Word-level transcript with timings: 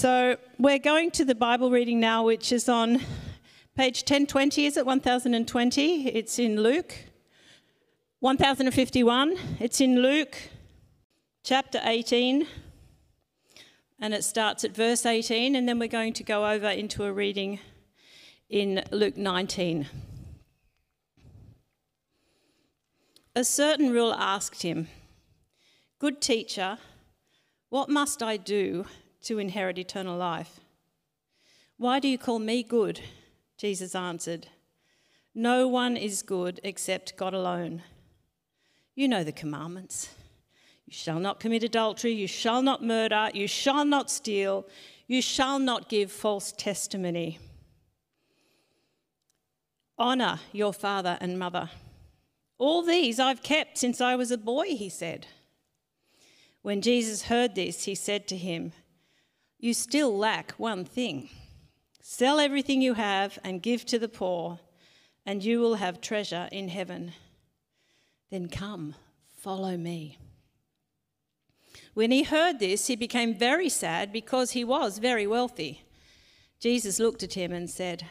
So 0.00 0.38
we're 0.58 0.78
going 0.78 1.10
to 1.10 1.26
the 1.26 1.34
Bible 1.34 1.70
reading 1.70 2.00
now, 2.00 2.24
which 2.24 2.52
is 2.52 2.70
on 2.70 3.02
page 3.76 4.00
1020, 4.00 4.64
is 4.64 4.78
it 4.78 4.86
1020? 4.86 6.08
It's 6.08 6.38
in 6.38 6.62
Luke. 6.62 6.94
1051, 8.20 9.36
it's 9.58 9.78
in 9.78 10.00
Luke 10.00 10.38
chapter 11.44 11.82
18, 11.84 12.46
and 13.98 14.14
it 14.14 14.24
starts 14.24 14.64
at 14.64 14.74
verse 14.74 15.04
18, 15.04 15.54
and 15.54 15.68
then 15.68 15.78
we're 15.78 15.86
going 15.86 16.14
to 16.14 16.24
go 16.24 16.46
over 16.46 16.68
into 16.68 17.04
a 17.04 17.12
reading 17.12 17.60
in 18.48 18.82
Luke 18.90 19.18
19. 19.18 19.86
A 23.36 23.44
certain 23.44 23.90
ruler 23.90 24.16
asked 24.18 24.62
him, 24.62 24.88
Good 25.98 26.22
teacher, 26.22 26.78
what 27.68 27.90
must 27.90 28.22
I 28.22 28.38
do 28.38 28.86
to 29.22 29.38
inherit 29.38 29.78
eternal 29.78 30.16
life? 30.16 30.60
Why 31.76 31.98
do 31.98 32.08
you 32.08 32.18
call 32.18 32.38
me 32.38 32.62
good? 32.62 33.00
Jesus 33.56 33.94
answered, 33.94 34.48
No 35.34 35.66
one 35.66 35.96
is 35.96 36.22
good 36.22 36.60
except 36.62 37.16
God 37.16 37.34
alone. 37.34 37.82
You 38.94 39.08
know 39.08 39.24
the 39.24 39.32
commandments. 39.32 40.10
You 40.86 40.92
shall 40.92 41.20
not 41.20 41.40
commit 41.40 41.62
adultery, 41.62 42.12
you 42.12 42.26
shall 42.26 42.62
not 42.62 42.82
murder, 42.82 43.30
you 43.32 43.46
shall 43.46 43.84
not 43.84 44.10
steal, 44.10 44.66
you 45.06 45.22
shall 45.22 45.58
not 45.58 45.88
give 45.88 46.10
false 46.10 46.52
testimony. 46.52 47.38
Honour 49.98 50.40
your 50.52 50.72
father 50.72 51.16
and 51.20 51.38
mother. 51.38 51.70
All 52.58 52.82
these 52.82 53.18
I've 53.18 53.42
kept 53.42 53.78
since 53.78 54.00
I 54.00 54.16
was 54.16 54.30
a 54.30 54.38
boy, 54.38 54.66
he 54.68 54.88
said. 54.88 55.26
When 56.62 56.82
Jesus 56.82 57.22
heard 57.22 57.54
this, 57.54 57.84
he 57.84 57.94
said 57.94 58.26
to 58.28 58.36
him, 58.36 58.72
You 59.60 59.74
still 59.74 60.16
lack 60.16 60.52
one 60.52 60.86
thing. 60.86 61.28
Sell 62.00 62.40
everything 62.40 62.80
you 62.80 62.94
have 62.94 63.38
and 63.44 63.62
give 63.62 63.84
to 63.86 63.98
the 63.98 64.08
poor, 64.08 64.58
and 65.26 65.44
you 65.44 65.60
will 65.60 65.74
have 65.74 66.00
treasure 66.00 66.48
in 66.50 66.68
heaven. 66.68 67.12
Then 68.30 68.48
come, 68.48 68.94
follow 69.36 69.76
me. 69.76 70.16
When 71.92 72.10
he 72.10 72.22
heard 72.22 72.58
this, 72.58 72.86
he 72.86 72.96
became 72.96 73.34
very 73.34 73.68
sad 73.68 74.12
because 74.12 74.52
he 74.52 74.64
was 74.64 74.98
very 74.98 75.26
wealthy. 75.26 75.82
Jesus 76.58 76.98
looked 76.98 77.22
at 77.22 77.34
him 77.34 77.52
and 77.52 77.68
said, 77.68 78.06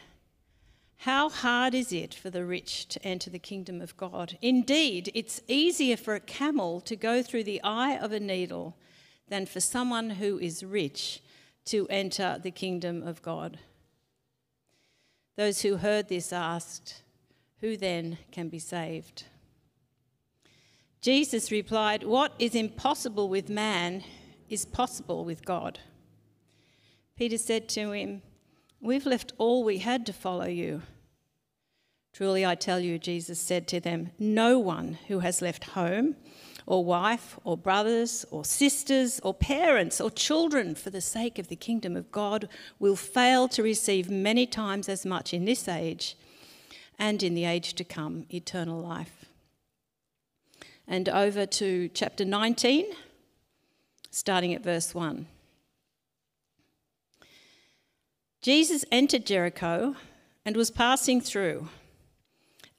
how 1.04 1.30
hard 1.30 1.74
is 1.74 1.92
it 1.92 2.12
for 2.12 2.28
the 2.28 2.44
rich 2.44 2.86
to 2.88 3.02
enter 3.02 3.30
the 3.30 3.38
kingdom 3.38 3.80
of 3.80 3.96
God? 3.96 4.36
Indeed, 4.42 5.10
it's 5.14 5.40
easier 5.48 5.96
for 5.96 6.14
a 6.14 6.20
camel 6.20 6.78
to 6.82 6.94
go 6.94 7.22
through 7.22 7.44
the 7.44 7.62
eye 7.64 7.96
of 7.96 8.12
a 8.12 8.20
needle 8.20 8.76
than 9.26 9.46
for 9.46 9.60
someone 9.60 10.10
who 10.10 10.38
is 10.38 10.62
rich 10.62 11.22
to 11.70 11.86
enter 11.88 12.38
the 12.42 12.50
kingdom 12.50 13.02
of 13.02 13.22
God. 13.22 13.58
Those 15.36 15.62
who 15.62 15.76
heard 15.76 16.08
this 16.08 16.32
asked, 16.32 17.02
Who 17.60 17.76
then 17.76 18.18
can 18.30 18.48
be 18.48 18.58
saved? 18.58 19.24
Jesus 21.00 21.50
replied, 21.50 22.02
What 22.02 22.34
is 22.38 22.54
impossible 22.54 23.28
with 23.28 23.48
man 23.48 24.04
is 24.48 24.66
possible 24.66 25.24
with 25.24 25.44
God. 25.44 25.78
Peter 27.16 27.38
said 27.38 27.68
to 27.70 27.92
him, 27.92 28.22
We've 28.80 29.06
left 29.06 29.32
all 29.38 29.62
we 29.62 29.78
had 29.78 30.04
to 30.06 30.12
follow 30.12 30.46
you. 30.46 30.82
Truly, 32.12 32.44
I 32.44 32.54
tell 32.56 32.80
you, 32.80 32.98
Jesus 32.98 33.38
said 33.38 33.68
to 33.68 33.80
them, 33.80 34.10
no 34.18 34.58
one 34.58 34.98
who 35.06 35.20
has 35.20 35.40
left 35.40 35.64
home, 35.64 36.16
or 36.70 36.84
wife, 36.84 37.36
or 37.42 37.56
brothers, 37.56 38.24
or 38.30 38.44
sisters, 38.44 39.18
or 39.24 39.34
parents, 39.34 40.00
or 40.00 40.08
children 40.08 40.72
for 40.72 40.88
the 40.88 41.00
sake 41.00 41.36
of 41.36 41.48
the 41.48 41.56
kingdom 41.56 41.96
of 41.96 42.12
God 42.12 42.48
will 42.78 42.94
fail 42.94 43.48
to 43.48 43.60
receive 43.60 44.08
many 44.08 44.46
times 44.46 44.88
as 44.88 45.04
much 45.04 45.34
in 45.34 45.46
this 45.46 45.66
age 45.66 46.16
and 46.96 47.24
in 47.24 47.34
the 47.34 47.44
age 47.44 47.74
to 47.74 47.82
come 47.82 48.24
eternal 48.32 48.80
life. 48.80 49.24
And 50.86 51.08
over 51.08 51.44
to 51.44 51.88
chapter 51.88 52.24
19, 52.24 52.86
starting 54.12 54.54
at 54.54 54.62
verse 54.62 54.94
1. 54.94 55.26
Jesus 58.42 58.84
entered 58.92 59.26
Jericho 59.26 59.96
and 60.44 60.56
was 60.56 60.70
passing 60.70 61.20
through. 61.20 61.68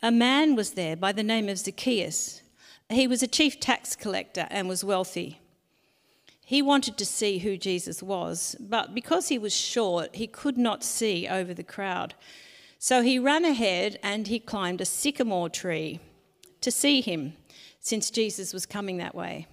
A 0.02 0.12
man 0.12 0.56
was 0.56 0.76
there 0.76 0.96
by 0.96 1.12
the 1.12 1.24
name 1.24 1.50
of 1.50 1.58
Zacchaeus. 1.58 2.42
He 2.92 3.08
was 3.08 3.24
a 3.24 3.28
chief 3.28 3.60
tax 3.60 3.96
collector 3.96 4.48
and 4.50 4.68
was 4.68 4.84
wealthy. 4.84 5.40
He 6.44 6.62
wanted 6.62 6.98
to 6.98 7.06
see 7.06 7.38
who 7.38 7.56
Jesus 7.56 8.04
was, 8.04 8.58
but 8.60 8.94
because 8.94 9.30
he 9.30 9.38
was 9.38 9.56
short, 9.56 10.16
he 10.16 10.28
could 10.28 10.58
not 10.58 10.84
see 10.84 11.28
over 11.28 11.54
the 11.54 11.64
crowd. 11.64 12.14
So 12.78 13.02
he 13.02 13.18
ran 13.18 13.46
ahead 13.46 13.98
and 14.04 14.28
he 14.28 14.40
climbed 14.40 14.82
a 14.82 14.86
sycamore 14.86 15.50
tree 15.50 16.02
to 16.60 16.70
see 16.70 17.00
him, 17.00 17.34
since 17.80 18.12
Jesus 18.12 18.54
was 18.54 18.66
coming 18.66 18.98
that 18.98 19.16
way. 19.16 19.48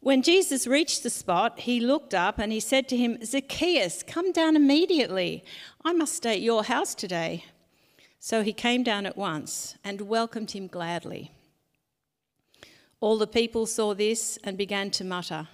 When 0.00 0.22
Jesus 0.22 0.66
reached 0.66 1.02
the 1.02 1.10
spot, 1.10 1.60
he 1.60 1.78
looked 1.78 2.14
up 2.14 2.38
and 2.38 2.50
he 2.50 2.60
said 2.60 2.88
to 2.88 2.96
him, 2.96 3.22
Zacchaeus, 3.22 4.02
come 4.02 4.32
down 4.32 4.56
immediately. 4.56 5.44
I 5.84 5.92
must 5.92 6.14
stay 6.14 6.32
at 6.32 6.40
your 6.40 6.64
house 6.64 6.94
today. 6.94 7.44
So 8.18 8.42
he 8.42 8.54
came 8.54 8.82
down 8.82 9.04
at 9.04 9.18
once 9.18 9.76
and 9.84 10.02
welcomed 10.02 10.52
him 10.52 10.66
gladly. 10.66 11.32
All 13.00 13.16
the 13.16 13.26
people 13.26 13.64
saw 13.64 13.94
this 13.94 14.38
and 14.44 14.58
began 14.58 14.90
to 14.92 15.04
mutter, 15.04 15.48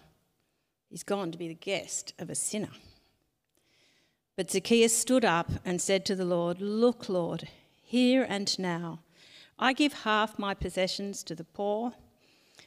He's 0.91 1.03
gone 1.03 1.33
to 1.33 1.39
be 1.39 1.49
the 1.49 1.55
guest 1.55 2.15
of 2.19 2.31
a 2.31 2.34
sinner. 2.34 2.71
But 4.37 4.51
Zacchaeus 4.51 4.97
stood 4.97 5.25
up 5.25 5.51
and 5.65 5.81
said 5.81 6.05
to 6.06 6.15
the 6.15 6.25
Lord, 6.25 6.61
Look, 6.61 7.09
Lord, 7.09 7.49
here 7.83 8.27
and 8.29 8.56
now, 8.59 9.01
I 9.59 9.73
give 9.73 10.05
half 10.05 10.39
my 10.39 10.55
possessions 10.55 11.23
to 11.25 11.35
the 11.35 11.45
poor. 11.45 11.93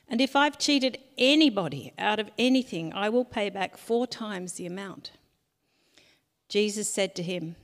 And 0.08 0.20
if 0.20 0.36
I've 0.36 0.58
cheated 0.58 0.98
anybody 1.18 1.94
out 2.00 2.20
of 2.20 2.32
anything, 2.38 2.92
I 2.94 3.10
will 3.10 3.26
pay 3.26 3.50
back 3.50 3.78
four 3.78 4.08
times 4.08 4.54
the 4.54 4.66
amount. 4.66 5.12
Jesus 6.48 6.90
said 6.90 7.14
to 7.16 7.24
him, 7.24 7.56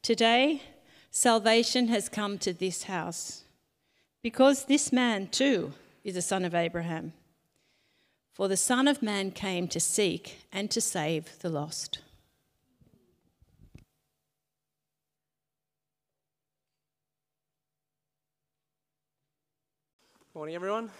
Today 0.00 0.62
salvation 1.10 1.88
has 1.88 2.08
come 2.08 2.38
to 2.38 2.54
this 2.54 2.84
house, 2.84 3.44
because 4.22 4.64
this 4.64 4.92
man 4.92 5.28
too 5.28 5.74
is 6.04 6.16
a 6.16 6.22
son 6.22 6.44
of 6.44 6.54
Abraham. 6.54 7.12
For 8.32 8.48
the 8.48 8.56
Son 8.56 8.88
of 8.88 9.02
Man 9.02 9.30
came 9.30 9.68
to 9.68 9.78
seek 9.78 10.38
and 10.50 10.70
to 10.70 10.80
save 10.80 11.38
the 11.40 11.50
lost. 11.50 11.98
Morning, 20.34 20.54
everyone. 20.54 20.90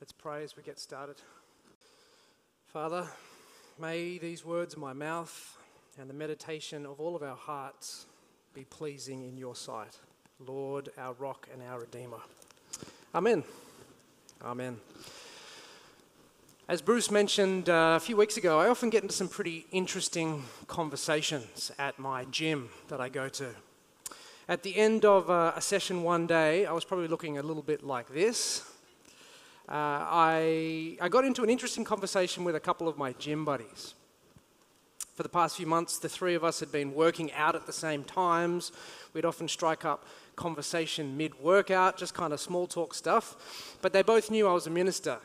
Let's 0.00 0.12
pray 0.12 0.44
as 0.44 0.56
we 0.56 0.62
get 0.62 0.78
started. 0.78 1.16
Father, 2.68 3.08
may 3.80 4.18
these 4.18 4.44
words 4.44 4.74
of 4.74 4.80
my 4.80 4.92
mouth 4.92 5.58
and 5.98 6.08
the 6.08 6.14
meditation 6.14 6.86
of 6.86 7.00
all 7.00 7.16
of 7.16 7.24
our 7.24 7.36
hearts 7.36 8.06
be 8.54 8.62
pleasing 8.62 9.24
in 9.24 9.36
your 9.36 9.56
sight. 9.56 9.98
Lord, 10.38 10.90
our 10.96 11.14
rock 11.14 11.48
and 11.52 11.60
our 11.62 11.80
redeemer. 11.80 12.20
Amen. 13.12 13.42
Amen. 14.44 14.78
As 16.68 16.80
Bruce 16.80 17.10
mentioned 17.10 17.68
uh, 17.68 17.94
a 17.96 18.00
few 18.00 18.16
weeks 18.16 18.36
ago, 18.36 18.60
I 18.60 18.68
often 18.68 18.88
get 18.88 19.02
into 19.02 19.14
some 19.14 19.26
pretty 19.26 19.66
interesting 19.72 20.44
conversations 20.68 21.72
at 21.76 21.98
my 21.98 22.24
gym 22.26 22.68
that 22.86 23.00
I 23.00 23.08
go 23.08 23.28
to. 23.30 23.48
At 24.48 24.62
the 24.62 24.76
end 24.76 25.04
of 25.04 25.28
uh, 25.28 25.54
a 25.56 25.60
session 25.60 26.04
one 26.04 26.28
day, 26.28 26.66
I 26.66 26.72
was 26.72 26.84
probably 26.84 27.08
looking 27.08 27.38
a 27.38 27.42
little 27.42 27.64
bit 27.64 27.82
like 27.82 28.10
this. 28.10 28.62
Uh, 29.68 29.72
I, 29.74 30.96
I 31.00 31.08
got 31.08 31.24
into 31.24 31.42
an 31.42 31.50
interesting 31.50 31.82
conversation 31.82 32.44
with 32.44 32.54
a 32.54 32.60
couple 32.60 32.86
of 32.86 32.96
my 32.96 33.14
gym 33.14 33.44
buddies. 33.44 33.94
For 35.16 35.24
the 35.24 35.28
past 35.28 35.56
few 35.56 35.66
months, 35.66 35.98
the 35.98 36.08
three 36.08 36.36
of 36.36 36.44
us 36.44 36.60
had 36.60 36.70
been 36.70 36.94
working 36.94 37.32
out 37.32 37.56
at 37.56 37.66
the 37.66 37.72
same 37.72 38.04
times. 38.04 38.70
We'd 39.14 39.24
often 39.24 39.48
strike 39.48 39.84
up 39.84 40.04
conversation 40.38 41.16
mid 41.16 41.38
workout, 41.40 41.98
just 41.98 42.14
kind 42.14 42.32
of 42.32 42.40
small 42.40 42.66
talk 42.66 42.94
stuff. 42.94 43.76
But 43.82 43.92
they 43.92 44.02
both 44.02 44.30
knew 44.30 44.48
I 44.48 44.52
was 44.52 44.66
a 44.66 44.70
minister 44.70 45.18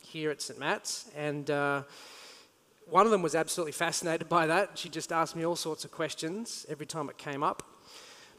here 0.00 0.30
at 0.30 0.40
St. 0.40 0.58
Matt's, 0.58 1.10
and 1.16 1.50
uh, 1.50 1.82
one 2.86 3.04
of 3.04 3.12
them 3.12 3.22
was 3.22 3.34
absolutely 3.34 3.72
fascinated 3.72 4.28
by 4.28 4.46
that. 4.46 4.78
She 4.78 4.88
just 4.88 5.12
asked 5.12 5.36
me 5.36 5.44
all 5.44 5.56
sorts 5.56 5.84
of 5.84 5.90
questions 5.90 6.64
every 6.68 6.86
time 6.86 7.08
it 7.10 7.18
came 7.18 7.42
up. 7.42 7.62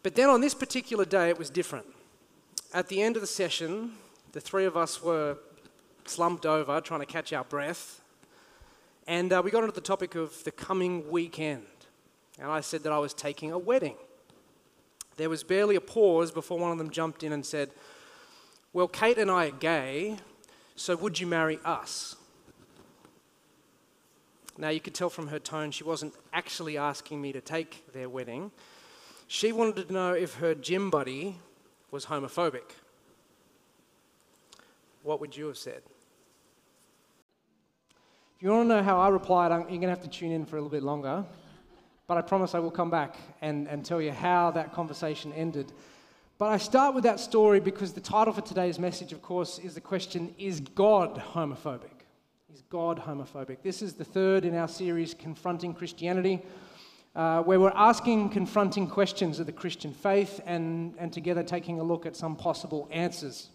But 0.01 0.15
then 0.15 0.29
on 0.29 0.41
this 0.41 0.53
particular 0.53 1.05
day, 1.05 1.29
it 1.29 1.37
was 1.37 1.49
different. 1.49 1.85
At 2.73 2.87
the 2.87 3.01
end 3.01 3.15
of 3.15 3.21
the 3.21 3.27
session, 3.27 3.93
the 4.31 4.41
three 4.41 4.65
of 4.65 4.75
us 4.75 5.01
were 5.03 5.37
slumped 6.05 6.45
over 6.45 6.81
trying 6.81 6.99
to 6.99 7.05
catch 7.05 7.33
our 7.33 7.43
breath. 7.43 8.01
And 9.07 9.31
uh, 9.31 9.41
we 9.43 9.51
got 9.51 9.63
onto 9.63 9.75
the 9.75 9.81
topic 9.81 10.15
of 10.15 10.43
the 10.43 10.51
coming 10.51 11.09
weekend. 11.09 11.65
And 12.39 12.49
I 12.51 12.61
said 12.61 12.83
that 12.83 12.91
I 12.91 12.99
was 12.99 13.13
taking 13.13 13.51
a 13.51 13.57
wedding. 13.57 13.95
There 15.17 15.29
was 15.29 15.43
barely 15.43 15.75
a 15.75 15.81
pause 15.81 16.31
before 16.31 16.57
one 16.57 16.71
of 16.71 16.77
them 16.77 16.89
jumped 16.89 17.23
in 17.23 17.33
and 17.33 17.45
said, 17.45 17.71
Well, 18.71 18.87
Kate 18.87 19.17
and 19.17 19.29
I 19.29 19.47
are 19.47 19.51
gay, 19.51 20.17
so 20.75 20.95
would 20.95 21.19
you 21.19 21.27
marry 21.27 21.59
us? 21.63 22.15
Now, 24.57 24.69
you 24.69 24.79
could 24.79 24.93
tell 24.93 25.09
from 25.09 25.27
her 25.27 25.39
tone 25.39 25.71
she 25.71 25.83
wasn't 25.83 26.13
actually 26.31 26.77
asking 26.77 27.21
me 27.21 27.31
to 27.33 27.41
take 27.41 27.91
their 27.91 28.07
wedding. 28.07 28.51
She 29.27 29.51
wanted 29.51 29.87
to 29.87 29.93
know 29.93 30.13
if 30.13 30.35
her 30.35 30.53
gym 30.53 30.89
buddy 30.89 31.39
was 31.89 32.05
homophobic. 32.05 32.71
What 35.01 35.19
would 35.21 35.35
you 35.35 35.47
have 35.47 35.57
said? 35.57 35.81
If 38.35 38.43
you 38.43 38.49
want 38.49 38.69
to 38.69 38.75
know 38.75 38.83
how 38.83 38.99
I 38.99 39.09
replied, 39.09 39.49
you're 39.51 39.67
going 39.67 39.81
to 39.81 39.89
have 39.89 40.03
to 40.03 40.09
tune 40.09 40.31
in 40.31 40.45
for 40.45 40.57
a 40.57 40.59
little 40.59 40.69
bit 40.69 40.83
longer. 40.83 41.25
But 42.13 42.19
I 42.25 42.27
promise 42.27 42.53
I 42.53 42.59
will 42.59 42.69
come 42.69 42.91
back 42.91 43.15
and, 43.41 43.67
and 43.67 43.83
tell 43.83 43.99
you 43.99 44.11
how 44.11 44.51
that 44.51 44.71
conversation 44.71 45.33
ended. 45.33 45.71
But 46.37 46.49
I 46.49 46.57
start 46.57 46.93
with 46.93 47.05
that 47.05 47.19
story 47.19 47.59
because 47.59 47.91
the 47.91 48.01
title 48.01 48.31
for 48.31 48.41
today's 48.41 48.77
message, 48.77 49.13
of 49.13 49.23
course, 49.23 49.57
is 49.57 49.73
the 49.73 49.81
question 49.81 50.35
Is 50.37 50.59
God 50.59 51.15
homophobic? 51.33 52.05
Is 52.53 52.61
God 52.69 52.99
homophobic? 52.99 53.63
This 53.63 53.81
is 53.81 53.93
the 53.93 54.05
third 54.05 54.45
in 54.45 54.53
our 54.53 54.67
series, 54.67 55.15
Confronting 55.15 55.73
Christianity, 55.73 56.43
uh, 57.15 57.41
where 57.41 57.59
we're 57.59 57.71
asking 57.73 58.29
confronting 58.29 58.85
questions 58.85 59.39
of 59.39 59.47
the 59.47 59.51
Christian 59.51 59.91
faith 59.91 60.39
and, 60.45 60.93
and 60.99 61.11
together 61.11 61.41
taking 61.41 61.79
a 61.79 61.83
look 61.83 62.05
at 62.05 62.15
some 62.15 62.35
possible 62.35 62.87
answers. 62.91 63.49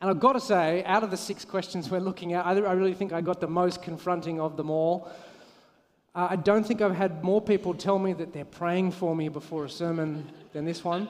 And 0.00 0.10
I've 0.10 0.18
got 0.18 0.32
to 0.32 0.40
say, 0.40 0.82
out 0.82 1.04
of 1.04 1.12
the 1.12 1.16
six 1.16 1.44
questions 1.44 1.88
we're 1.88 2.00
looking 2.00 2.32
at, 2.32 2.44
I, 2.44 2.50
I 2.50 2.72
really 2.72 2.94
think 2.94 3.12
I 3.12 3.20
got 3.20 3.40
the 3.40 3.46
most 3.46 3.80
confronting 3.80 4.40
of 4.40 4.56
them 4.56 4.70
all. 4.70 5.08
Uh, 6.18 6.26
I 6.30 6.34
don't 6.34 6.66
think 6.66 6.82
I've 6.82 6.96
had 6.96 7.22
more 7.22 7.40
people 7.40 7.72
tell 7.72 7.96
me 7.96 8.12
that 8.14 8.32
they're 8.32 8.44
praying 8.44 8.90
for 8.90 9.14
me 9.14 9.28
before 9.28 9.64
a 9.66 9.70
sermon 9.70 10.28
than 10.52 10.64
this 10.64 10.82
one. 10.82 11.08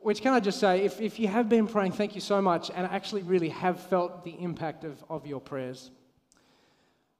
Which, 0.00 0.22
can 0.22 0.32
I 0.32 0.40
just 0.40 0.58
say, 0.58 0.86
if, 0.86 1.02
if 1.02 1.18
you 1.18 1.28
have 1.28 1.50
been 1.50 1.66
praying, 1.66 1.92
thank 1.92 2.14
you 2.14 2.22
so 2.22 2.40
much, 2.40 2.70
and 2.74 2.86
I 2.86 2.94
actually 2.94 3.24
really 3.24 3.50
have 3.50 3.78
felt 3.78 4.24
the 4.24 4.30
impact 4.40 4.84
of, 4.84 5.04
of 5.10 5.26
your 5.26 5.38
prayers. 5.38 5.90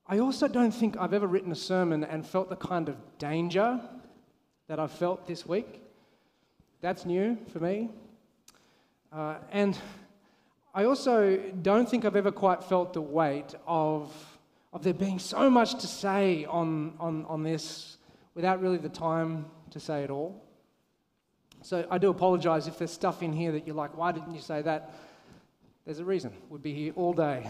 I 0.06 0.20
also 0.20 0.48
don't 0.48 0.70
think 0.70 0.96
I've 0.96 1.12
ever 1.12 1.26
written 1.26 1.52
a 1.52 1.56
sermon 1.56 2.02
and 2.02 2.26
felt 2.26 2.48
the 2.48 2.56
kind 2.56 2.88
of 2.88 2.96
danger 3.18 3.78
that 4.66 4.80
I've 4.80 4.92
felt 4.92 5.26
this 5.26 5.44
week. 5.44 5.82
That's 6.80 7.04
new 7.04 7.36
for 7.52 7.58
me. 7.58 7.90
Uh, 9.12 9.34
and 9.52 9.78
I 10.74 10.84
also 10.84 11.36
don't 11.60 11.90
think 11.90 12.06
I've 12.06 12.16
ever 12.16 12.32
quite 12.32 12.64
felt 12.64 12.94
the 12.94 13.02
weight 13.02 13.54
of, 13.66 14.35
of 14.76 14.82
there 14.82 14.92
being 14.92 15.18
so 15.18 15.48
much 15.48 15.80
to 15.80 15.86
say 15.86 16.44
on, 16.44 16.92
on, 17.00 17.24
on 17.30 17.42
this 17.42 17.96
without 18.34 18.60
really 18.60 18.76
the 18.76 18.90
time 18.90 19.46
to 19.70 19.80
say 19.80 20.04
it 20.04 20.10
all. 20.10 20.44
So 21.62 21.86
I 21.90 21.96
do 21.96 22.10
apologize 22.10 22.66
if 22.66 22.76
there's 22.76 22.90
stuff 22.90 23.22
in 23.22 23.32
here 23.32 23.52
that 23.52 23.66
you're 23.66 23.74
like, 23.74 23.96
why 23.96 24.12
didn't 24.12 24.34
you 24.34 24.40
say 24.40 24.60
that? 24.60 24.94
There's 25.86 25.98
a 25.98 26.04
reason. 26.04 26.30
We'd 26.50 26.60
be 26.60 26.74
here 26.74 26.92
all 26.94 27.14
day. 27.14 27.48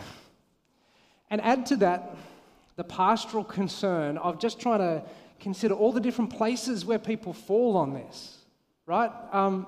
And 1.29 1.41
add 1.41 1.67
to 1.67 1.77
that 1.79 2.17
the 2.77 2.85
pastoral 2.85 3.43
concern 3.43 4.19
of 4.19 4.39
just 4.39 4.61
trying 4.61 4.79
to 4.79 5.03
consider 5.41 5.75
all 5.75 5.91
the 5.91 6.01
different 6.01 6.31
places 6.31 6.85
where 6.85 7.01
people 7.01 7.33
fall 7.33 7.77
on 7.77 7.93
this, 7.93 8.39
right? 8.87 9.11
Um, 9.33 9.67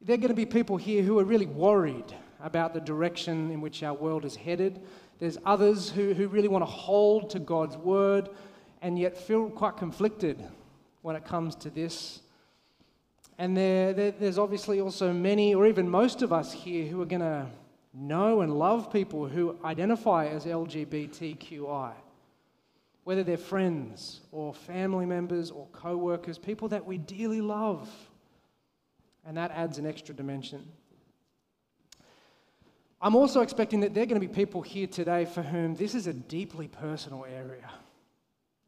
there 0.00 0.14
are 0.14 0.18
going 0.18 0.28
to 0.28 0.34
be 0.34 0.46
people 0.46 0.76
here 0.76 1.02
who 1.02 1.18
are 1.18 1.24
really 1.24 1.46
worried 1.46 2.14
about 2.40 2.74
the 2.74 2.80
direction 2.80 3.50
in 3.50 3.60
which 3.60 3.82
our 3.82 3.94
world 3.94 4.24
is 4.24 4.36
headed. 4.36 4.80
There's 5.18 5.38
others 5.44 5.90
who, 5.90 6.12
who 6.12 6.28
really 6.28 6.48
want 6.48 6.62
to 6.62 6.70
hold 6.70 7.30
to 7.30 7.38
God's 7.38 7.76
word 7.76 8.28
and 8.82 8.98
yet 8.98 9.16
feel 9.16 9.48
quite 9.48 9.76
conflicted 9.76 10.42
when 11.02 11.16
it 11.16 11.24
comes 11.24 11.54
to 11.56 11.70
this. 11.70 12.20
And 13.38 13.56
there, 13.56 13.92
there, 13.92 14.10
there's 14.10 14.38
obviously 14.38 14.80
also 14.80 15.12
many, 15.12 15.54
or 15.54 15.66
even 15.66 15.88
most 15.88 16.22
of 16.22 16.32
us 16.32 16.52
here, 16.52 16.86
who 16.86 17.00
are 17.02 17.06
going 17.06 17.20
to 17.20 17.46
know 17.94 18.42
and 18.42 18.58
love 18.58 18.92
people 18.92 19.26
who 19.26 19.56
identify 19.64 20.26
as 20.26 20.44
LGBTQI, 20.44 21.92
whether 23.04 23.22
they're 23.22 23.38
friends 23.38 24.20
or 24.32 24.52
family 24.52 25.06
members 25.06 25.50
or 25.50 25.66
co 25.72 25.96
workers, 25.96 26.38
people 26.38 26.68
that 26.68 26.84
we 26.84 26.98
dearly 26.98 27.40
love. 27.40 27.88
And 29.24 29.36
that 29.36 29.50
adds 29.52 29.78
an 29.78 29.86
extra 29.86 30.14
dimension. 30.14 30.66
I'm 33.06 33.14
also 33.14 33.40
expecting 33.40 33.78
that 33.82 33.94
there 33.94 34.02
are 34.02 34.06
going 34.06 34.20
to 34.20 34.26
be 34.26 34.34
people 34.34 34.62
here 34.62 34.88
today 34.88 35.26
for 35.26 35.40
whom 35.40 35.76
this 35.76 35.94
is 35.94 36.08
a 36.08 36.12
deeply 36.12 36.66
personal 36.66 37.24
area. 37.24 37.70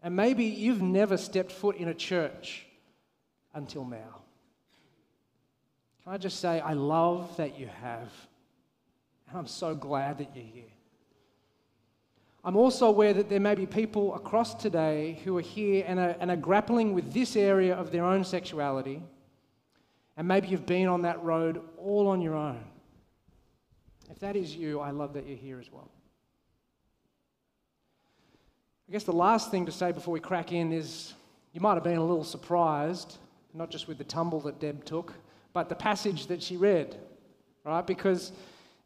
And 0.00 0.14
maybe 0.14 0.44
you've 0.44 0.80
never 0.80 1.16
stepped 1.16 1.50
foot 1.50 1.74
in 1.74 1.88
a 1.88 1.94
church 1.94 2.64
until 3.52 3.84
now. 3.84 4.20
Can 6.04 6.12
I 6.12 6.18
just 6.18 6.38
say, 6.38 6.60
I 6.60 6.74
love 6.74 7.36
that 7.36 7.58
you 7.58 7.66
have. 7.82 8.12
And 9.28 9.38
I'm 9.38 9.48
so 9.48 9.74
glad 9.74 10.18
that 10.18 10.28
you're 10.36 10.44
here. 10.44 10.72
I'm 12.44 12.56
also 12.56 12.86
aware 12.86 13.14
that 13.14 13.28
there 13.28 13.40
may 13.40 13.56
be 13.56 13.66
people 13.66 14.14
across 14.14 14.54
today 14.54 15.20
who 15.24 15.36
are 15.36 15.40
here 15.40 15.84
and 15.84 15.98
are, 15.98 16.14
and 16.20 16.30
are 16.30 16.36
grappling 16.36 16.94
with 16.94 17.12
this 17.12 17.34
area 17.34 17.74
of 17.74 17.90
their 17.90 18.04
own 18.04 18.22
sexuality. 18.22 19.02
And 20.16 20.28
maybe 20.28 20.46
you've 20.46 20.64
been 20.64 20.86
on 20.86 21.02
that 21.02 21.20
road 21.24 21.60
all 21.76 22.06
on 22.06 22.20
your 22.20 22.36
own. 22.36 22.62
If 24.10 24.18
that 24.20 24.36
is 24.36 24.56
you, 24.56 24.80
I 24.80 24.90
love 24.90 25.12
that 25.14 25.26
you're 25.26 25.36
here 25.36 25.60
as 25.60 25.70
well. 25.72 25.90
I 28.88 28.92
guess 28.92 29.04
the 29.04 29.12
last 29.12 29.50
thing 29.50 29.66
to 29.66 29.72
say 29.72 29.92
before 29.92 30.12
we 30.12 30.20
crack 30.20 30.52
in 30.52 30.72
is 30.72 31.12
you 31.52 31.60
might 31.60 31.74
have 31.74 31.84
been 31.84 31.98
a 31.98 32.04
little 32.04 32.24
surprised, 32.24 33.18
not 33.52 33.70
just 33.70 33.86
with 33.86 33.98
the 33.98 34.04
tumble 34.04 34.40
that 34.40 34.60
Deb 34.60 34.84
took, 34.84 35.12
but 35.52 35.68
the 35.68 35.74
passage 35.74 36.26
that 36.28 36.42
she 36.42 36.56
read, 36.56 36.98
right? 37.64 37.86
Because 37.86 38.32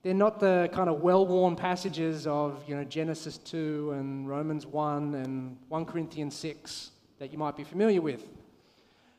they're 0.03 0.15
not 0.15 0.41
the 0.41 0.69
kind 0.73 0.91
of 0.91 1.03
well-worn 1.03 1.55
passages 1.55 2.27
of 2.27 2.65
you 2.67 2.75
know 2.75 2.83
Genesis 2.83 3.39
2 3.39 3.93
and 3.93 4.29
Romans 4.29 4.67
1 4.67 5.15
and 5.15 5.57
1 5.69 5.85
Corinthians 5.85 6.35
6 6.35 6.91
that 7.19 7.31
you 7.31 7.39
might 7.39 7.57
be 7.57 7.63
familiar 7.63 8.01
with. 8.01 8.27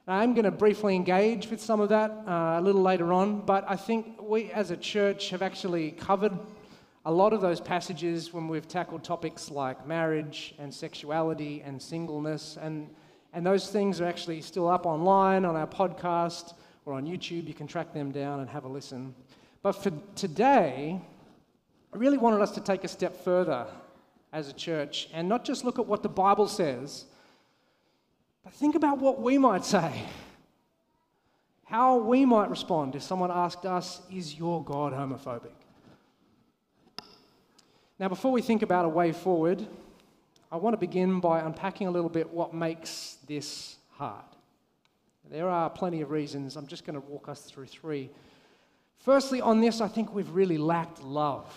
I'm 0.06 0.34
going 0.34 0.44
to 0.44 0.52
briefly 0.52 0.98
engage 0.98 1.48
with 1.48 1.62
some 1.62 1.80
of 1.80 1.88
that 1.88 2.12
uh, 2.28 2.60
a 2.60 2.62
little 2.62 2.82
later 2.82 3.14
on, 3.14 3.40
but 3.40 3.64
I 3.70 3.78
think 3.78 4.22
we 4.22 4.52
as 4.52 4.70
a 4.70 4.76
church 4.76 5.30
have 5.30 5.42
actually 5.42 5.92
covered 5.92 6.38
a 7.06 7.12
lot 7.12 7.32
of 7.32 7.40
those 7.40 7.62
passages 7.62 8.34
when 8.34 8.50
we've 8.50 8.68
tackled 8.68 9.06
topics 9.06 9.50
like 9.50 9.88
marriage 9.88 10.56
and 10.60 10.74
sexuality 10.74 11.62
and 11.66 11.82
singleness, 11.82 12.58
and, 12.62 12.90
and 13.32 13.46
those 13.46 13.70
things 13.70 14.02
are 14.02 14.06
actually 14.06 14.42
still 14.42 14.68
up 14.68 14.86
online 14.86 15.46
on 15.46 15.56
our 15.56 15.68
podcast 15.68 16.54
or 16.86 16.96
on 16.96 17.06
YouTube. 17.06 17.48
You 17.48 17.54
can 17.54 17.68
track 17.68 17.94
them 17.94 18.12
down 18.12 18.42
and 18.42 18.50
have 18.50 18.66
a 18.66 18.70
listen. 18.70 19.16
But 19.62 19.72
for 19.72 19.94
today, 20.16 21.00
I 21.94 21.98
really 21.98 22.18
wanted 22.18 22.42
us 22.42 22.52
to 22.52 22.62
take 22.62 22.84
a 22.84 22.90
step 22.90 23.24
further 23.24 23.68
as 24.34 24.50
a 24.50 24.54
church 24.54 25.08
and 25.14 25.30
not 25.30 25.46
just 25.46 25.64
look 25.64 25.80
at 25.80 25.86
what 25.86 26.04
the 26.04 26.10
Bible 26.10 26.50
says, 26.50 27.06
but 28.44 28.54
think 28.54 28.76
about 28.76 29.00
what 29.00 29.22
we 29.22 29.38
might 29.38 29.66
say. 29.66 30.04
How 31.66 31.98
we 31.98 32.26
might 32.26 32.50
respond 32.50 32.96
if 32.96 33.04
someone 33.04 33.32
asked 33.32 33.66
us, 33.66 34.02
Is 34.12 34.38
your 34.38 34.64
God 34.64 34.94
homophobic? 34.94 35.52
Now, 38.00 38.10
before 38.10 38.32
we 38.32 38.42
think 38.42 38.62
about 38.62 38.86
a 38.86 38.90
way 38.90 39.12
forward, 39.12 39.66
I 40.52 40.58
want 40.58 40.74
to 40.74 40.78
begin 40.78 41.20
by 41.20 41.40
unpacking 41.40 41.88
a 41.88 41.92
little 41.92 42.10
bit 42.10 42.30
what 42.30 42.54
makes 42.54 43.18
this 43.28 43.78
hard. 43.92 44.26
There 45.32 45.50
are 45.50 45.70
plenty 45.70 46.02
of 46.02 46.12
reasons. 46.12 46.58
I'm 46.58 46.68
just 46.68 46.86
going 46.86 47.00
to 47.00 47.08
walk 47.08 47.30
us 47.30 47.42
through 47.42 47.68
three. 47.68 48.10
Firstly, 49.00 49.42
on 49.42 49.62
this, 49.62 49.82
I 49.82 49.88
think 49.88 50.14
we've 50.14 50.30
really 50.30 50.58
lacked 50.58 51.02
love. 51.02 51.52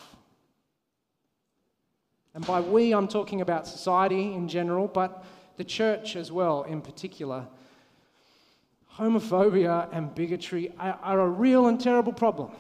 And 2.34 2.46
by 2.46 2.60
we, 2.60 2.92
I'm 2.92 3.08
talking 3.08 3.40
about 3.40 3.66
society 3.66 4.34
in 4.34 4.48
general, 4.48 4.88
but 4.88 5.24
the 5.56 5.64
church 5.64 6.16
as 6.16 6.30
well 6.32 6.62
in 6.64 6.80
particular. 6.80 7.46
Homophobia 8.96 9.88
and 9.92 10.14
bigotry 10.14 10.72
are, 10.78 11.20
a 11.20 11.28
real 11.28 11.66
and 11.66 11.78
terrible 11.80 12.12
problem. 12.12 12.50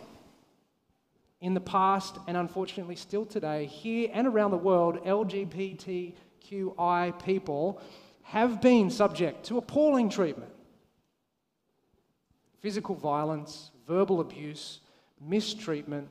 In 1.40 1.54
the 1.54 1.60
past, 1.60 2.18
and 2.26 2.36
unfortunately 2.36 2.96
still 2.96 3.24
today, 3.24 3.66
here 3.66 4.10
and 4.12 4.26
around 4.26 4.50
the 4.50 4.56
world, 4.56 5.02
LGBTQI 5.04 6.14
people 7.24 7.80
have 8.22 8.60
been 8.60 8.90
subject 8.90 9.46
to 9.46 9.56
appalling 9.58 10.10
treatment 10.10 10.50
physical 12.60 12.96
violence, 12.96 13.70
verbal 13.86 14.18
abuse, 14.20 14.80
mistreatment, 15.20 16.08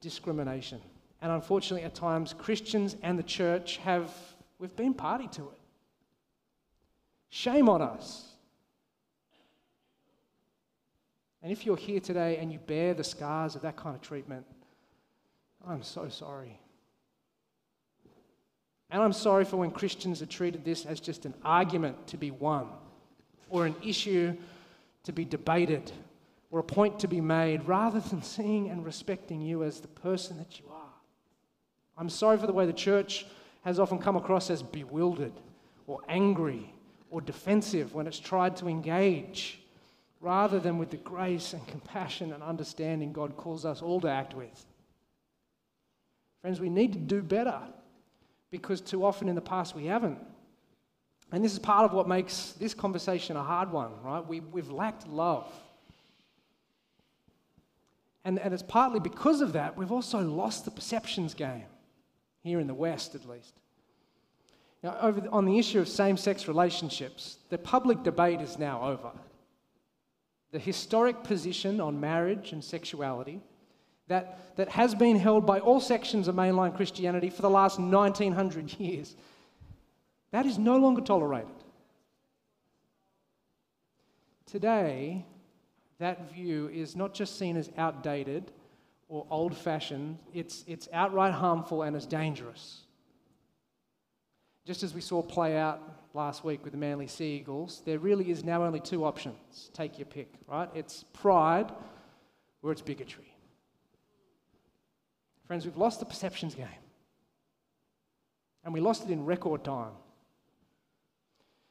discrimination. 0.00 0.80
And 1.20 1.32
unfortunately, 1.32 1.82
at 1.84 1.96
times, 1.96 2.32
Christians 2.32 2.94
and 3.02 3.18
the 3.18 3.24
church 3.24 3.78
have, 3.78 4.12
we've 4.60 4.76
been 4.76 4.94
party 4.94 5.26
to 5.32 5.42
it. 5.42 5.57
Shame 7.30 7.68
on 7.68 7.82
us. 7.82 8.24
And 11.42 11.52
if 11.52 11.64
you're 11.64 11.76
here 11.76 12.00
today 12.00 12.38
and 12.38 12.52
you 12.52 12.58
bear 12.58 12.94
the 12.94 13.04
scars 13.04 13.54
of 13.54 13.62
that 13.62 13.76
kind 13.76 13.94
of 13.94 14.02
treatment, 14.02 14.44
I'm 15.66 15.82
so 15.82 16.08
sorry. 16.08 16.58
And 18.90 19.02
I'm 19.02 19.12
sorry 19.12 19.44
for 19.44 19.56
when 19.56 19.70
Christians 19.70 20.22
are 20.22 20.26
treated 20.26 20.64
this 20.64 20.86
as 20.86 20.98
just 20.98 21.26
an 21.26 21.34
argument 21.44 22.06
to 22.08 22.16
be 22.16 22.30
won 22.30 22.68
or 23.50 23.66
an 23.66 23.76
issue 23.84 24.36
to 25.04 25.12
be 25.12 25.24
debated 25.24 25.92
or 26.50 26.60
a 26.60 26.64
point 26.64 26.98
to 27.00 27.08
be 27.08 27.20
made 27.20 27.66
rather 27.68 28.00
than 28.00 28.22
seeing 28.22 28.70
and 28.70 28.84
respecting 28.84 29.40
you 29.40 29.62
as 29.62 29.80
the 29.80 29.88
person 29.88 30.38
that 30.38 30.58
you 30.58 30.64
are. 30.72 30.88
I'm 31.98 32.08
sorry 32.08 32.38
for 32.38 32.46
the 32.46 32.52
way 32.52 32.64
the 32.64 32.72
church 32.72 33.26
has 33.64 33.78
often 33.78 33.98
come 33.98 34.16
across 34.16 34.48
as 34.50 34.62
bewildered 34.62 35.34
or 35.86 36.00
angry 36.08 36.72
or 37.10 37.20
defensive 37.20 37.94
when 37.94 38.06
it's 38.06 38.18
tried 38.18 38.56
to 38.56 38.68
engage, 38.68 39.60
rather 40.20 40.58
than 40.58 40.78
with 40.78 40.90
the 40.90 40.96
grace 40.98 41.52
and 41.52 41.66
compassion 41.66 42.32
and 42.32 42.42
understanding 42.42 43.12
God 43.12 43.36
calls 43.36 43.64
us 43.64 43.82
all 43.82 44.00
to 44.00 44.08
act 44.08 44.34
with. 44.34 44.66
Friends, 46.42 46.60
we 46.60 46.68
need 46.68 46.92
to 46.92 46.98
do 46.98 47.22
better 47.22 47.60
because 48.50 48.80
too 48.80 49.04
often 49.04 49.28
in 49.28 49.34
the 49.34 49.40
past 49.40 49.74
we 49.74 49.86
haven't. 49.86 50.18
And 51.30 51.44
this 51.44 51.52
is 51.52 51.58
part 51.58 51.84
of 51.84 51.92
what 51.92 52.08
makes 52.08 52.52
this 52.52 52.72
conversation 52.72 53.36
a 53.36 53.42
hard 53.42 53.70
one, 53.70 53.90
right? 54.02 54.26
We, 54.26 54.40
we've 54.40 54.70
lacked 54.70 55.06
love. 55.06 55.52
And, 58.24 58.38
and 58.38 58.52
it's 58.54 58.62
partly 58.62 59.00
because 59.00 59.40
of 59.40 59.52
that, 59.52 59.76
we've 59.76 59.92
also 59.92 60.20
lost 60.20 60.64
the 60.64 60.70
perceptions 60.70 61.34
game, 61.34 61.64
here 62.42 62.60
in 62.60 62.66
the 62.66 62.74
West 62.74 63.14
at 63.14 63.28
least. 63.28 63.54
Now, 64.82 64.96
over 65.00 65.22
on 65.30 65.44
the 65.44 65.58
issue 65.58 65.80
of 65.80 65.88
same 65.88 66.16
sex 66.16 66.46
relationships, 66.46 67.38
the 67.48 67.58
public 67.58 68.02
debate 68.02 68.40
is 68.40 68.58
now 68.58 68.82
over. 68.82 69.10
The 70.52 70.58
historic 70.58 71.24
position 71.24 71.80
on 71.80 72.00
marriage 72.00 72.52
and 72.52 72.62
sexuality 72.62 73.40
that, 74.06 74.56
that 74.56 74.68
has 74.70 74.94
been 74.94 75.16
held 75.16 75.46
by 75.46 75.60
all 75.60 75.80
sections 75.80 76.28
of 76.28 76.34
mainline 76.34 76.74
Christianity 76.74 77.28
for 77.28 77.42
the 77.42 77.50
last 77.50 77.78
1900 77.78 78.78
years, 78.80 79.16
that 80.30 80.46
is 80.46 80.58
no 80.58 80.76
longer 80.76 81.00
tolerated. 81.00 81.50
Today, 84.46 85.26
that 85.98 86.32
view 86.32 86.68
is 86.68 86.96
not 86.96 87.12
just 87.12 87.38
seen 87.38 87.56
as 87.56 87.70
outdated 87.76 88.50
or 89.08 89.26
old 89.30 89.56
fashioned, 89.56 90.18
it's, 90.32 90.64
it's 90.66 90.88
outright 90.92 91.32
harmful 91.32 91.82
and 91.82 91.96
as 91.96 92.06
dangerous. 92.06 92.82
Just 94.68 94.82
as 94.82 94.92
we 94.92 95.00
saw 95.00 95.22
play 95.22 95.56
out 95.56 95.80
last 96.12 96.44
week 96.44 96.62
with 96.62 96.74
the 96.74 96.78
Manly 96.78 97.06
Sea 97.06 97.38
Eagles, 97.40 97.80
there 97.86 97.98
really 97.98 98.30
is 98.30 98.44
now 98.44 98.62
only 98.64 98.80
two 98.80 99.02
options. 99.02 99.70
Take 99.72 99.98
your 99.98 100.04
pick, 100.04 100.30
right? 100.46 100.68
It's 100.74 101.04
pride 101.14 101.72
or 102.62 102.70
it's 102.70 102.82
bigotry. 102.82 103.32
Friends, 105.46 105.64
we've 105.64 105.78
lost 105.78 106.00
the 106.00 106.04
perceptions 106.04 106.54
game. 106.54 106.66
And 108.62 108.74
we 108.74 108.80
lost 108.80 109.04
it 109.04 109.10
in 109.10 109.24
record 109.24 109.64
time. 109.64 109.92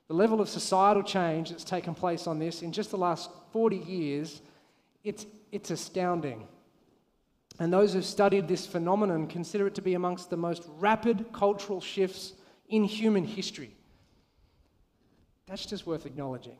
The 0.07 0.15
level 0.15 0.41
of 0.41 0.49
societal 0.49 1.03
change 1.03 1.51
that's 1.51 1.63
taken 1.63 1.93
place 1.93 2.25
on 2.25 2.39
this 2.39 2.63
in 2.63 2.71
just 2.71 2.89
the 2.89 2.97
last 2.97 3.29
40 3.53 3.75
years, 3.77 4.41
it's, 5.03 5.27
it's 5.51 5.69
astounding. 5.69 6.47
And 7.59 7.71
those 7.71 7.93
who've 7.93 8.03
studied 8.03 8.47
this 8.47 8.65
phenomenon 8.65 9.27
consider 9.27 9.67
it 9.67 9.75
to 9.75 9.83
be 9.83 9.93
amongst 9.93 10.31
the 10.31 10.37
most 10.37 10.63
rapid 10.79 11.31
cultural 11.31 11.79
shifts 11.79 12.33
in 12.67 12.83
human 12.83 13.23
history. 13.23 13.75
That's 15.47 15.65
just 15.65 15.87
worth 15.87 16.05
acknowledging. 16.05 16.57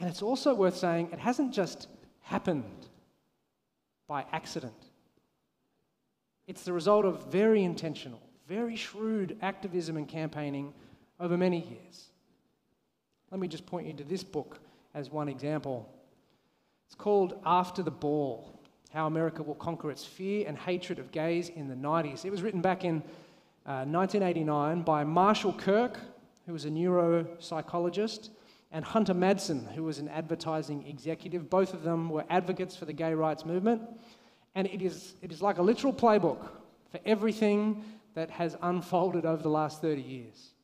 And 0.00 0.08
it's 0.08 0.22
also 0.22 0.54
worth 0.54 0.76
saying 0.76 1.10
it 1.12 1.18
hasn't 1.18 1.52
just 1.52 1.88
happened 2.22 2.86
by 4.08 4.24
accident. 4.32 4.72
It's 6.46 6.64
the 6.64 6.72
result 6.72 7.04
of 7.04 7.30
very 7.30 7.62
intentional, 7.62 8.20
very 8.48 8.76
shrewd 8.76 9.36
activism 9.42 9.96
and 9.96 10.08
campaigning 10.08 10.72
over 11.20 11.36
many 11.36 11.60
years. 11.60 12.08
Let 13.30 13.40
me 13.40 13.48
just 13.48 13.64
point 13.64 13.86
you 13.86 13.92
to 13.94 14.04
this 14.04 14.24
book 14.24 14.58
as 14.94 15.10
one 15.10 15.28
example. 15.28 15.88
It's 16.86 16.94
called 16.94 17.40
After 17.46 17.82
the 17.82 17.90
Ball 17.90 18.60
How 18.92 19.06
America 19.06 19.42
Will 19.42 19.54
Conquer 19.54 19.90
Its 19.90 20.04
Fear 20.04 20.46
and 20.48 20.58
Hatred 20.58 20.98
of 20.98 21.12
Gays 21.12 21.48
in 21.48 21.68
the 21.68 21.74
90s. 21.74 22.24
It 22.24 22.30
was 22.30 22.42
written 22.42 22.60
back 22.60 22.84
in 22.84 23.02
1989 23.64 24.78
uh, 24.78 24.82
by 24.82 25.04
Marshall 25.04 25.52
Kirk, 25.52 25.98
who 26.46 26.52
was 26.52 26.64
a 26.64 26.70
neuropsychologist, 26.70 28.30
and 28.72 28.84
Hunter 28.84 29.14
Madsen, 29.14 29.72
who 29.74 29.84
was 29.84 29.98
an 29.98 30.08
advertising 30.08 30.86
executive. 30.86 31.48
Both 31.48 31.74
of 31.74 31.82
them 31.82 32.08
were 32.08 32.24
advocates 32.30 32.74
for 32.74 32.86
the 32.86 32.92
gay 32.92 33.14
rights 33.14 33.44
movement. 33.44 33.82
And 34.54 34.66
it 34.66 34.82
is, 34.82 35.14
it 35.22 35.30
is 35.30 35.42
like 35.42 35.58
a 35.58 35.62
literal 35.62 35.92
playbook 35.92 36.48
for 36.90 37.00
everything 37.06 37.84
that 38.14 38.30
has 38.30 38.56
unfolded 38.62 39.24
over 39.24 39.42
the 39.42 39.48
last 39.48 39.80
30 39.80 40.02
years. 40.02 40.54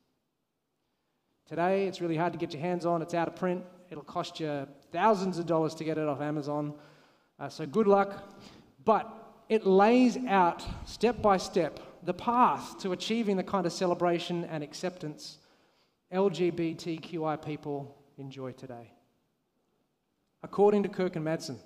Today, 1.47 1.87
it's 1.87 2.01
really 2.01 2.17
hard 2.17 2.33
to 2.33 2.39
get 2.39 2.53
your 2.53 2.61
hands 2.61 2.85
on, 2.85 3.01
it's 3.01 3.13
out 3.13 3.27
of 3.27 3.35
print. 3.35 3.63
It'll 3.89 4.03
cost 4.03 4.39
you 4.39 4.67
thousands 4.91 5.39
of 5.39 5.47
dollars 5.47 5.73
to 5.75 5.83
get 5.83 5.97
it 5.97 6.07
off 6.07 6.21
Amazon. 6.21 6.75
Uh, 7.39 7.49
so 7.49 7.65
good 7.65 7.87
luck. 7.87 8.29
But 8.85 9.11
it 9.49 9.65
lays 9.65 10.17
out 10.27 10.63
step 10.85 11.21
by 11.23 11.37
step 11.37 11.79
the 12.03 12.13
path 12.13 12.79
to 12.79 12.91
achieving 12.91 13.37
the 13.37 13.43
kind 13.43 13.65
of 13.65 13.73
celebration 13.73 14.45
and 14.45 14.63
acceptance 14.63 15.37
LGBTQI 16.13 17.43
people 17.43 17.95
enjoy 18.17 18.51
today. 18.51 18.91
According 20.41 20.83
to 20.83 20.89
Kirk 20.89 21.15
and 21.15 21.25
Madsen, 21.25 21.57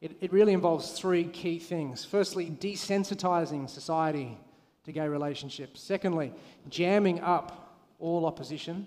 it, 0.00 0.16
it 0.20 0.32
really 0.32 0.52
involves 0.52 0.92
three 0.92 1.24
key 1.24 1.58
things. 1.58 2.04
Firstly, 2.04 2.50
desensitizing 2.50 3.68
society 3.68 4.38
to 4.84 4.92
gay 4.92 5.08
relationships. 5.08 5.80
Secondly, 5.80 6.32
jamming 6.68 7.20
up 7.20 7.76
all 7.98 8.26
opposition. 8.26 8.86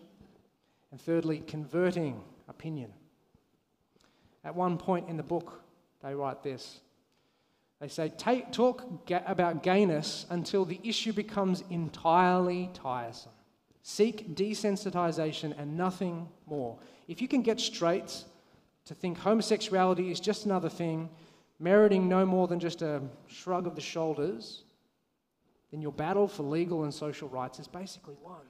And 0.91 1.00
thirdly, 1.00 1.43
converting 1.48 2.21
opinion. 2.48 2.91
At 4.43 4.55
one 4.55 4.77
point 4.77 5.10
in 5.10 5.17
the 5.17 5.24
book, 5.24 5.62
they 6.01 6.15
write 6.15 6.43
this 6.43 6.79
they 7.82 7.88
say, 7.88 8.10
talk 8.52 9.08
ga- 9.08 9.24
about 9.26 9.64
gayness 9.64 10.28
until 10.30 10.66
the 10.66 10.80
issue 10.84 11.12
becomes 11.12 11.64
entirely 11.72 12.70
tiresome. 12.76 13.32
Seek 13.82 14.36
desensitization 14.36 15.58
and 15.58 15.76
nothing 15.76 16.30
more. 16.46 16.78
If 17.08 17.24
you 17.24 17.28
can 17.28 17.42
get 17.42 17.60
straight 17.60 18.24
to 18.86 18.94
think 18.94 19.18
homosexuality 19.18 20.12
is 20.12 20.20
just 20.20 20.46
another 20.46 20.70
thing, 20.70 21.10
meriting 21.60 22.08
no 22.08 22.24
more 22.24 22.48
than 22.48 22.60
just 22.60 22.84
a 22.84 23.02
shrug 23.26 23.66
of 23.66 23.74
the 23.74 23.82
shoulders, 23.82 24.64
then 25.72 25.82
your 25.82 25.92
battle 25.92 26.28
for 26.28 26.44
legal 26.44 26.84
and 26.84 26.94
social 26.94 27.30
rights 27.30 27.58
is 27.58 27.68
basically 27.68 28.16
won. 28.22 28.46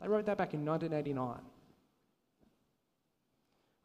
They 0.00 0.08
wrote 0.08 0.24
that 0.24 0.38
back 0.38 0.54
in 0.54 0.64
1989. 0.64 1.40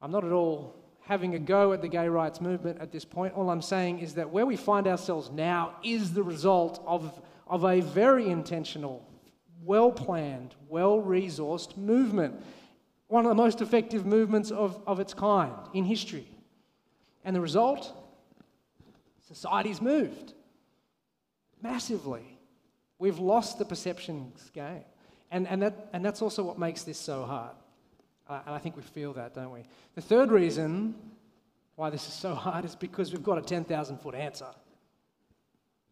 I'm 0.02 0.12
not 0.12 0.24
at 0.24 0.32
all 0.32 0.83
having 1.06 1.36
a 1.36 1.40
go 1.40 1.74
at 1.74 1.82
the 1.82 1.88
gay 1.88 2.08
rights 2.08 2.40
movement 2.40 2.80
at 2.80 2.92
this 2.92 3.06
point. 3.06 3.34
All 3.34 3.50
I'm 3.50 3.62
saying 3.62 4.00
is 4.00 4.16
that 4.16 4.30
where 4.30 4.46
we 4.46 4.56
find 4.56 4.88
ourselves 4.88 5.30
now 5.30 5.76
is 5.84 6.14
the 6.14 6.24
result 6.24 6.82
of, 6.86 7.22
of 7.48 7.66
a 7.66 7.82
very 7.82 8.30
intentional, 8.30 9.06
well 9.64 9.92
planned, 9.92 10.56
well 10.70 11.02
resourced 11.02 11.76
movement. 11.78 12.42
One 13.08 13.26
of 13.26 13.30
the 13.30 13.36
most 13.36 13.62
effective 13.62 14.06
movements 14.06 14.50
of, 14.50 14.82
of 14.88 15.00
its 15.00 15.14
kind 15.14 15.54
in 15.74 15.84
history. 15.84 16.28
And 17.26 17.36
the 17.36 17.42
result? 17.42 17.94
Society's 19.28 19.82
moved 19.82 20.34
massively. 21.62 22.38
We've 23.00 23.20
lost 23.20 23.58
the 23.58 23.66
perceptions 23.66 24.52
game. 24.54 24.84
And, 25.32 25.48
and, 25.48 25.62
that, 25.64 25.90
and 25.94 26.06
that's 26.06 26.22
also 26.22 26.44
what 26.44 26.60
makes 26.60 26.84
this 26.84 26.98
so 26.98 27.24
hard. 27.24 27.56
Uh, 28.28 28.40
and 28.46 28.56
I 28.56 28.58
think 28.58 28.76
we 28.78 28.84
feel 28.84 29.14
that, 29.14 29.34
don't 29.34 29.52
we? 29.52 29.64
The 29.96 30.02
third 30.02 30.32
reason 30.32 30.96
why 31.76 31.90
this 31.90 32.08
is 32.08 32.14
so 32.14 32.34
hard 32.36 32.66
is 32.66 32.76
because 32.76 33.12
we've 33.12 33.24
got 33.24 33.38
a 33.38 33.42
10,000 33.42 33.98
foot 33.98 34.16
answer. 34.16 34.48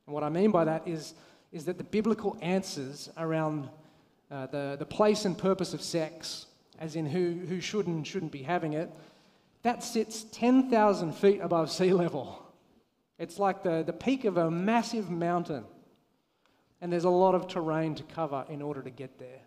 And 0.06 0.14
what 0.14 0.24
I 0.24 0.30
mean 0.30 0.52
by 0.52 0.64
that 0.66 0.88
is, 0.88 1.14
is 1.52 1.66
that 1.66 1.78
the 1.78 1.84
biblical 1.84 2.38
answers 2.42 3.10
around 3.18 3.70
uh, 4.30 4.48
the, 4.48 4.76
the 4.80 4.86
place 4.86 5.26
and 5.26 5.38
purpose 5.38 5.74
of 5.74 5.82
sex, 5.82 6.46
as 6.80 6.96
in 6.96 7.06
who, 7.06 7.46
who 7.48 7.60
should 7.60 7.88
and 7.88 8.08
shouldn't 8.08 8.32
be 8.32 8.44
having 8.44 8.74
it, 8.74 8.90
that 9.64 9.84
sits 9.84 10.24
10,000 10.32 11.14
feet 11.14 11.40
above 11.42 11.70
sea 11.70 11.94
level. 11.94 12.42
It's 13.20 13.38
like 13.38 13.62
the, 13.62 13.84
the 13.84 13.94
peak 13.94 14.26
of 14.26 14.38
a 14.38 14.50
massive 14.50 15.10
mountain. 15.10 15.66
And 16.80 16.92
there's 16.92 17.04
a 17.04 17.10
lot 17.10 17.36
of 17.36 17.48
terrain 17.48 17.94
to 17.96 18.04
cover 18.04 18.46
in 18.50 18.62
order 18.62 18.82
to 18.82 18.90
get 18.90 19.20
there 19.20 19.42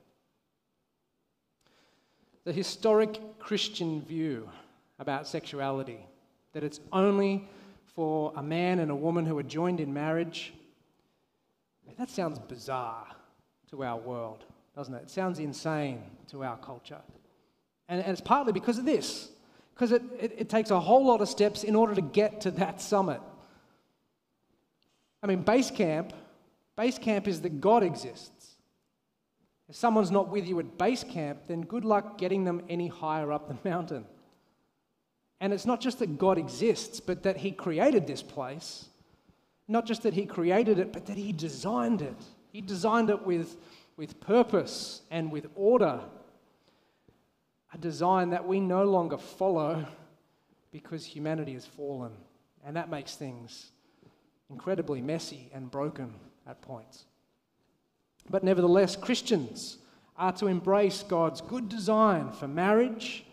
the 2.44 2.52
historic 2.52 3.38
Christian 3.38 4.02
view 4.02 4.48
about 4.98 5.26
sexuality 5.26 5.98
that 6.52 6.62
it's 6.62 6.80
only 6.92 7.48
for 7.94 8.32
a 8.36 8.42
man 8.42 8.78
and 8.78 8.90
a 8.90 8.94
woman 8.94 9.26
who 9.26 9.36
are 9.38 9.42
joined 9.42 9.80
in 9.80 9.92
marriage. 9.92 10.52
That 11.98 12.10
sounds 12.10 12.38
bizarre 12.38 13.06
to 13.70 13.84
our 13.84 13.98
world, 13.98 14.44
doesn't 14.76 14.94
it? 14.94 15.02
It 15.04 15.10
sounds 15.10 15.38
insane 15.38 16.02
to 16.30 16.42
our 16.44 16.56
culture. 16.56 17.00
And, 17.88 18.00
and 18.00 18.10
it's 18.10 18.20
partly 18.20 18.52
because 18.52 18.78
of 18.78 18.84
this, 18.84 19.30
because 19.74 19.92
it, 19.92 20.02
it, 20.18 20.34
it 20.38 20.48
takes 20.48 20.70
a 20.70 20.80
whole 20.80 21.04
lot 21.06 21.20
of 21.20 21.28
steps 21.28 21.64
in 21.64 21.76
order 21.76 21.94
to 21.94 22.00
get 22.00 22.40
to 22.42 22.50
that 22.52 22.80
summit. 22.80 23.20
I 25.22 25.26
mean, 25.26 25.42
base 25.42 25.70
camp, 25.70 26.12
base 26.76 26.98
camp 26.98 27.28
is 27.28 27.40
that 27.42 27.60
God 27.60 27.82
exists. 27.82 28.30
If 29.68 29.76
someone's 29.76 30.10
not 30.10 30.28
with 30.28 30.46
you 30.46 30.60
at 30.60 30.76
base 30.76 31.04
camp, 31.04 31.46
then 31.46 31.62
good 31.62 31.84
luck 31.84 32.18
getting 32.18 32.44
them 32.44 32.62
any 32.68 32.88
higher 32.88 33.32
up 33.32 33.48
the 33.48 33.68
mountain. 33.68 34.04
And 35.40 35.52
it's 35.52 35.66
not 35.66 35.80
just 35.80 35.98
that 35.98 36.18
God 36.18 36.38
exists, 36.38 37.00
but 37.00 37.22
that 37.22 37.38
He 37.38 37.52
created 37.52 38.06
this 38.06 38.22
place 38.22 38.86
Not 39.66 39.86
just 39.86 40.02
that 40.02 40.14
He 40.14 40.26
created 40.26 40.78
it, 40.78 40.92
but 40.92 41.06
that 41.06 41.16
He 41.16 41.32
designed 41.32 42.02
it. 42.02 42.16
He 42.52 42.60
designed 42.60 43.10
it 43.10 43.26
with, 43.26 43.56
with 43.96 44.20
purpose 44.20 45.00
and 45.10 45.32
with 45.32 45.46
order. 45.54 46.00
A 47.72 47.78
design 47.78 48.30
that 48.30 48.46
we 48.46 48.60
no 48.60 48.84
longer 48.84 49.18
follow 49.18 49.86
because 50.70 51.04
humanity 51.04 51.54
has 51.54 51.66
fallen. 51.66 52.12
And 52.64 52.76
that 52.76 52.90
makes 52.90 53.16
things 53.16 53.70
incredibly 54.50 55.00
messy 55.00 55.50
and 55.52 55.70
broken 55.70 56.14
at 56.46 56.60
points. 56.60 57.04
But 58.28 58.44
nevertheless, 58.44 58.96
Christians 58.96 59.78
are 60.16 60.32
to 60.32 60.46
embrace 60.46 61.02
God's 61.02 61.40
good 61.40 61.68
design 61.68 62.32
for 62.32 62.48
marriage 62.48 63.24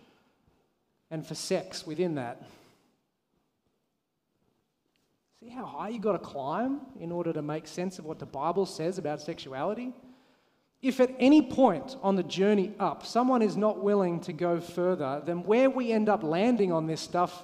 and 1.10 1.25
for 1.25 1.36
sex 1.36 1.86
within 1.86 2.15
that. 2.15 2.41
See 5.39 5.50
how 5.50 5.65
high 5.65 5.89
you've 5.89 6.01
got 6.01 6.13
to 6.13 6.19
climb 6.19 6.81
in 7.00 7.12
order 7.12 7.33
to 7.33 7.41
make 7.41 7.67
sense 7.67 7.98
of 7.98 8.05
what 8.05 8.19
the 8.19 8.25
Bible 8.25 8.65
says 8.65 8.98
about 8.98 9.21
sexuality? 9.21 9.91
If 10.81 11.00
at 11.00 11.15
any 11.19 11.41
point 11.41 11.95
on 12.01 12.15
the 12.15 12.24
journey 12.24 12.74
up 12.79 13.05
someone 13.05 13.41
is 13.41 13.55
not 13.55 13.83
willing 13.83 14.19
to 14.21 14.33
go 14.33 14.60
further, 14.60 15.21
then 15.25 15.43
where 15.43 15.69
we 15.69 15.91
end 15.91 16.10
up 16.10 16.24
landing 16.24 16.71
on 16.71 16.88
this 16.88 17.01
stuff, 17.01 17.43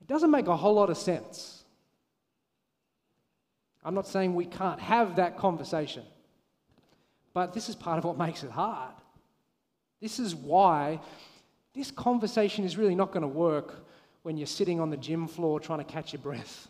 it 0.00 0.06
doesn't 0.06 0.30
make 0.30 0.46
a 0.46 0.56
whole 0.56 0.74
lot 0.74 0.90
of 0.90 0.96
sense. 0.96 1.64
I'm 3.84 3.94
not 3.94 4.06
saying 4.06 4.34
we 4.34 4.46
can't 4.46 4.80
have 4.80 5.16
that 5.16 5.38
conversation, 5.38 6.04
but 7.32 7.54
this 7.54 7.68
is 7.68 7.76
part 7.76 7.98
of 7.98 8.04
what 8.04 8.18
makes 8.18 8.42
it 8.42 8.50
hard. 8.50 8.94
This 10.00 10.18
is 10.18 10.34
why 10.34 11.00
this 11.74 11.90
conversation 11.90 12.64
is 12.64 12.76
really 12.76 12.94
not 12.94 13.12
going 13.12 13.22
to 13.22 13.28
work 13.28 13.86
when 14.22 14.36
you're 14.36 14.46
sitting 14.46 14.80
on 14.80 14.90
the 14.90 14.96
gym 14.96 15.26
floor 15.26 15.60
trying 15.60 15.78
to 15.78 15.84
catch 15.84 16.12
your 16.12 16.22
breath. 16.22 16.68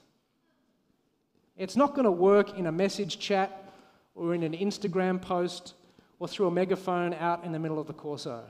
It's 1.57 1.77
not 1.77 1.95
going 1.95 2.05
to 2.05 2.11
work 2.11 2.59
in 2.59 2.67
a 2.67 2.73
message 2.73 3.19
chat 3.19 3.73
or 4.15 4.35
in 4.35 4.43
an 4.43 4.53
Instagram 4.53 5.21
post 5.21 5.75
or 6.19 6.29
through 6.29 6.47
a 6.47 6.51
megaphone 6.51 7.15
out 7.15 7.45
in 7.45 7.53
the 7.53 7.59
middle 7.59 7.79
of 7.79 7.87
the 7.87 7.93
Corso. 7.93 8.45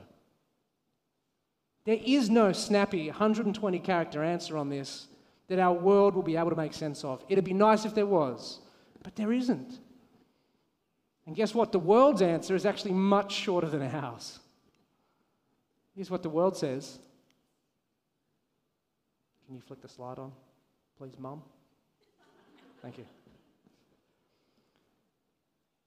There 1.85 1.99
is 2.03 2.29
no 2.29 2.51
snappy 2.51 3.07
120 3.07 3.79
character 3.79 4.23
answer 4.23 4.57
on 4.57 4.69
this 4.69 5.07
that 5.47 5.59
our 5.59 5.73
world 5.73 6.15
will 6.15 6.23
be 6.23 6.37
able 6.37 6.49
to 6.49 6.55
make 6.55 6.73
sense 6.73 7.03
of. 7.03 7.25
It'd 7.27 7.43
be 7.43 7.53
nice 7.53 7.85
if 7.85 7.95
there 7.95 8.05
was, 8.05 8.59
but 9.03 9.15
there 9.15 9.33
isn't. 9.33 9.79
And 11.31 11.35
guess 11.37 11.55
what? 11.55 11.71
The 11.71 11.79
world's 11.79 12.21
answer 12.21 12.57
is 12.57 12.65
actually 12.65 12.91
much 12.91 13.31
shorter 13.31 13.69
than 13.69 13.81
ours. 13.83 14.39
Here's 15.95 16.11
what 16.11 16.23
the 16.23 16.29
world 16.29 16.57
says. 16.57 16.99
Can 19.45 19.55
you 19.55 19.61
flick 19.61 19.81
the 19.81 19.87
slide 19.87 20.19
on, 20.19 20.33
please, 20.97 21.13
Mum? 21.17 21.41
Thank 22.81 22.97
you. 22.97 23.05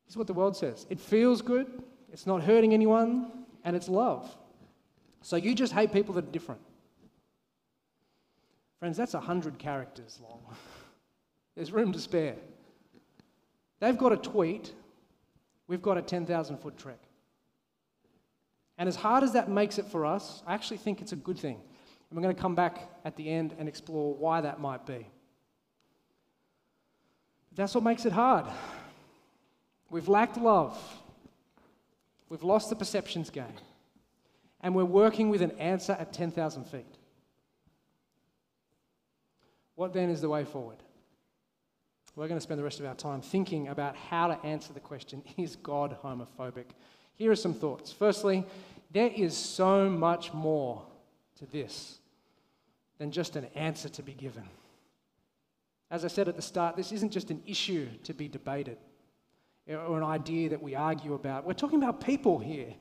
Here's 0.06 0.16
what 0.16 0.26
the 0.26 0.32
world 0.32 0.56
says 0.56 0.86
it 0.88 0.98
feels 0.98 1.42
good, 1.42 1.82
it's 2.10 2.26
not 2.26 2.42
hurting 2.42 2.72
anyone, 2.72 3.30
and 3.64 3.76
it's 3.76 3.90
love. 3.90 4.34
So 5.20 5.36
you 5.36 5.54
just 5.54 5.74
hate 5.74 5.92
people 5.92 6.14
that 6.14 6.24
are 6.24 6.32
different. 6.32 6.62
Friends, 8.78 8.96
that's 8.96 9.12
100 9.12 9.58
characters 9.58 10.18
long. 10.22 10.40
There's 11.54 11.70
room 11.70 11.92
to 11.92 11.98
spare. 11.98 12.36
They've 13.80 13.98
got 13.98 14.10
a 14.10 14.16
tweet, 14.16 14.72
we've 15.66 15.82
got 15.82 15.98
a 15.98 16.02
10,000 16.02 16.58
foot 16.58 16.76
trek. 16.76 16.98
And 18.76 18.88
as 18.88 18.96
hard 18.96 19.22
as 19.22 19.32
that 19.32 19.48
makes 19.48 19.78
it 19.78 19.86
for 19.86 20.04
us, 20.04 20.42
I 20.46 20.54
actually 20.54 20.78
think 20.78 21.00
it's 21.00 21.12
a 21.12 21.16
good 21.16 21.38
thing. 21.38 21.60
And 22.10 22.16
we're 22.16 22.22
going 22.22 22.34
to 22.34 22.40
come 22.40 22.54
back 22.54 22.90
at 23.04 23.16
the 23.16 23.28
end 23.28 23.54
and 23.58 23.68
explore 23.68 24.14
why 24.14 24.40
that 24.40 24.60
might 24.60 24.84
be. 24.84 25.06
That's 27.54 27.74
what 27.74 27.84
makes 27.84 28.04
it 28.04 28.12
hard. 28.12 28.46
We've 29.90 30.08
lacked 30.08 30.36
love. 30.36 30.76
We've 32.28 32.42
lost 32.42 32.68
the 32.68 32.76
perceptions 32.76 33.30
game. 33.30 33.54
And 34.60 34.74
we're 34.74 34.84
working 34.84 35.28
with 35.28 35.42
an 35.42 35.52
answer 35.52 35.92
at 35.92 36.12
10,000 36.12 36.64
feet. 36.64 36.84
What 39.76 39.92
then 39.92 40.10
is 40.10 40.20
the 40.20 40.28
way 40.28 40.44
forward? 40.44 40.78
We're 42.16 42.28
going 42.28 42.38
to 42.38 42.42
spend 42.42 42.60
the 42.60 42.64
rest 42.64 42.78
of 42.78 42.86
our 42.86 42.94
time 42.94 43.20
thinking 43.20 43.68
about 43.68 43.96
how 43.96 44.28
to 44.28 44.46
answer 44.46 44.72
the 44.72 44.80
question 44.80 45.22
Is 45.36 45.56
God 45.56 45.96
homophobic? 46.02 46.66
Here 47.16 47.30
are 47.30 47.36
some 47.36 47.54
thoughts. 47.54 47.92
Firstly, 47.92 48.44
there 48.90 49.10
is 49.14 49.36
so 49.36 49.88
much 49.88 50.32
more 50.32 50.82
to 51.38 51.46
this 51.46 51.98
than 52.98 53.10
just 53.10 53.36
an 53.36 53.46
answer 53.54 53.88
to 53.88 54.02
be 54.02 54.12
given. 54.12 54.44
As 55.90 56.04
I 56.04 56.08
said 56.08 56.28
at 56.28 56.36
the 56.36 56.42
start, 56.42 56.76
this 56.76 56.92
isn't 56.92 57.10
just 57.10 57.30
an 57.30 57.42
issue 57.46 57.88
to 58.04 58.14
be 58.14 58.28
debated 58.28 58.78
or 59.68 59.96
an 59.96 60.04
idea 60.04 60.50
that 60.50 60.62
we 60.62 60.74
argue 60.74 61.14
about. 61.14 61.46
We're 61.46 61.54
talking 61.54 61.82
about 61.82 62.04
people 62.04 62.38
here. 62.38 62.74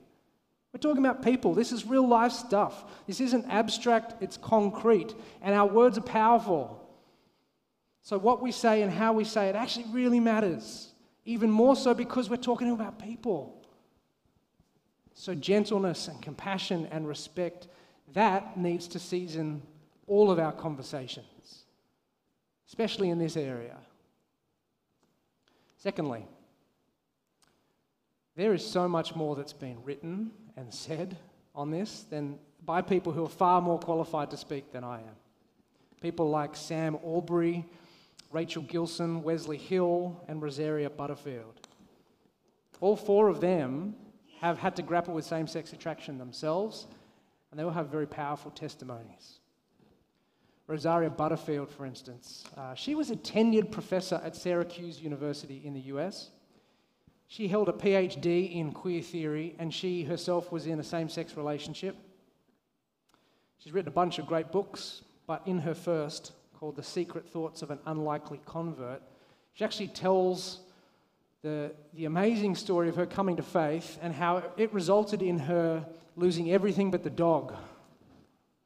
We're 0.73 0.79
talking 0.79 1.05
about 1.05 1.23
people. 1.23 1.53
This 1.53 1.71
is 1.71 1.85
real 1.85 2.07
life 2.07 2.31
stuff. 2.31 2.85
This 3.07 3.21
isn't 3.21 3.45
abstract, 3.49 4.21
it's 4.21 4.37
concrete. 4.37 5.13
And 5.41 5.55
our 5.55 5.67
words 5.67 5.97
are 5.97 6.01
powerful. 6.01 6.82
So, 8.03 8.17
what 8.17 8.41
we 8.41 8.51
say 8.51 8.81
and 8.81 8.91
how 8.91 9.13
we 9.13 9.23
say 9.23 9.47
it 9.47 9.55
actually 9.55 9.85
really 9.91 10.19
matters. 10.19 10.89
Even 11.25 11.49
more 11.49 11.73
so 11.73 11.93
because 11.93 12.29
we're 12.29 12.35
talking 12.35 12.69
about 12.71 12.99
people. 12.99 13.65
So, 15.13 15.33
gentleness 15.33 16.09
and 16.09 16.21
compassion 16.21 16.87
and 16.91 17.07
respect, 17.07 17.69
that 18.11 18.57
needs 18.57 18.89
to 18.89 18.99
season 18.99 19.61
all 20.05 20.29
of 20.29 20.37
our 20.37 20.51
conversations, 20.51 21.63
especially 22.67 23.09
in 23.09 23.19
this 23.19 23.37
area. 23.37 23.77
Secondly, 25.77 26.25
there 28.35 28.53
is 28.53 28.65
so 28.65 28.87
much 28.89 29.15
more 29.15 29.37
that's 29.37 29.53
been 29.53 29.81
written 29.85 30.31
and 30.57 30.73
said 30.73 31.15
on 31.55 31.71
this 31.71 32.03
than 32.09 32.37
by 32.65 32.81
people 32.81 33.13
who 33.13 33.23
are 33.23 33.29
far 33.29 33.61
more 33.61 33.79
qualified 33.79 34.29
to 34.31 34.37
speak 34.37 34.73
than 34.73 34.83
I 34.83 34.97
am. 34.99 35.15
People 36.01 36.29
like 36.29 36.55
Sam 36.55 36.97
Allberry, 37.05 37.63
Rachel 38.33 38.63
Gilson, 38.63 39.21
Wesley 39.21 39.57
Hill, 39.57 40.19
and 40.27 40.41
Rosaria 40.41 40.89
Butterfield. 40.89 41.67
All 42.81 42.95
four 42.97 43.29
of 43.29 43.39
them 43.39 43.95
have 44.41 44.57
had 44.57 44.75
to 44.75 44.81
grapple 44.81 45.13
with 45.13 45.23
same 45.23 45.47
sex 45.47 45.71
attraction 45.71 46.17
themselves, 46.17 46.87
and 47.51 47.59
they 47.59 47.63
all 47.63 47.71
have 47.71 47.89
very 47.89 48.07
powerful 48.07 48.49
testimonies. 48.51 49.39
Rosaria 50.65 51.11
Butterfield, 51.11 51.69
for 51.69 51.85
instance, 51.85 52.45
uh, 52.57 52.73
she 52.73 52.95
was 52.95 53.11
a 53.11 53.15
tenured 53.15 53.71
professor 53.71 54.19
at 54.23 54.35
Syracuse 54.35 54.99
University 54.99 55.61
in 55.63 55.73
the 55.73 55.81
US. 55.81 56.31
She 57.27 57.47
held 57.47 57.69
a 57.69 57.73
PhD 57.73 58.55
in 58.55 58.71
queer 58.71 59.01
theory, 59.01 59.55
and 59.59 59.71
she 59.73 60.03
herself 60.03 60.51
was 60.51 60.65
in 60.65 60.79
a 60.79 60.83
same 60.83 61.07
sex 61.07 61.37
relationship. 61.37 61.95
She's 63.59 63.73
written 63.73 63.89
a 63.89 63.91
bunch 63.91 64.17
of 64.17 64.25
great 64.25 64.51
books, 64.51 65.03
but 65.27 65.41
in 65.45 65.59
her 65.59 65.75
first, 65.75 66.31
called 66.63 66.77
The 66.77 66.81
Secret 66.81 67.27
Thoughts 67.27 67.61
of 67.61 67.71
an 67.71 67.79
Unlikely 67.87 68.39
Convert, 68.45 69.01
she 69.51 69.65
actually 69.65 69.89
tells 69.89 70.61
the, 71.41 71.73
the 71.93 72.05
amazing 72.05 72.55
story 72.55 72.87
of 72.87 72.95
her 72.95 73.05
coming 73.05 73.35
to 73.35 73.43
faith 73.43 73.99
and 74.01 74.13
how 74.13 74.41
it 74.55 74.73
resulted 74.73 75.21
in 75.21 75.39
her 75.39 75.85
losing 76.15 76.53
everything 76.53 76.89
but 76.89 77.03
the 77.03 77.09
dog, 77.09 77.53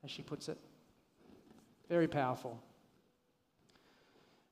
as 0.03 0.11
she 0.11 0.21
puts 0.21 0.47
it. 0.47 0.59
Very 1.89 2.07
powerful. 2.07 2.61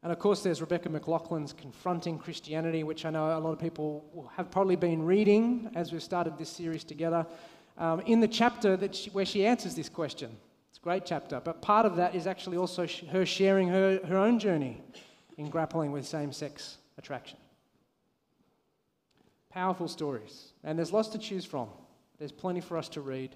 And 0.02 0.12
of 0.12 0.18
course, 0.18 0.42
there's 0.42 0.60
Rebecca 0.60 0.90
McLaughlin's 0.90 1.54
Confronting 1.54 2.18
Christianity, 2.18 2.82
which 2.82 3.06
I 3.06 3.12
know 3.12 3.38
a 3.38 3.40
lot 3.40 3.52
of 3.52 3.60
people 3.60 4.28
have 4.36 4.50
probably 4.50 4.76
been 4.76 5.06
reading 5.06 5.70
as 5.76 5.92
we've 5.92 6.02
started 6.02 6.40
this 6.40 6.50
series 6.50 6.84
together. 6.84 7.28
Um, 7.78 8.00
in 8.08 8.22
the 8.22 8.28
chapter 8.28 8.76
that 8.76 8.96
she, 8.96 9.12
where 9.12 9.24
she 9.24 9.46
answers 9.46 9.76
this 9.76 9.88
question, 9.88 10.36
great 10.86 11.04
chapter, 11.04 11.42
but 11.44 11.64
part 11.64 11.84
of 11.84 11.96
that 11.96 12.14
is 12.14 12.28
actually 12.28 12.58
also 12.58 12.88
her 13.10 13.26
sharing 13.26 13.68
her, 13.68 14.00
her 14.06 14.18
own 14.18 14.38
journey 14.38 14.80
in 15.36 15.50
grappling 15.50 15.92
with 15.92 16.06
same 16.06 16.32
sex 16.32 16.78
attraction. 17.00 17.40
Powerful 19.50 19.88
stories. 19.88 20.52
And 20.64 20.78
there's 20.78 20.94
lots 20.94 21.10
to 21.10 21.18
choose 21.18 21.44
from. 21.44 21.70
There's 22.20 22.32
plenty 22.32 22.62
for 22.62 22.78
us 22.78 22.88
to 22.90 23.02
read. 23.02 23.36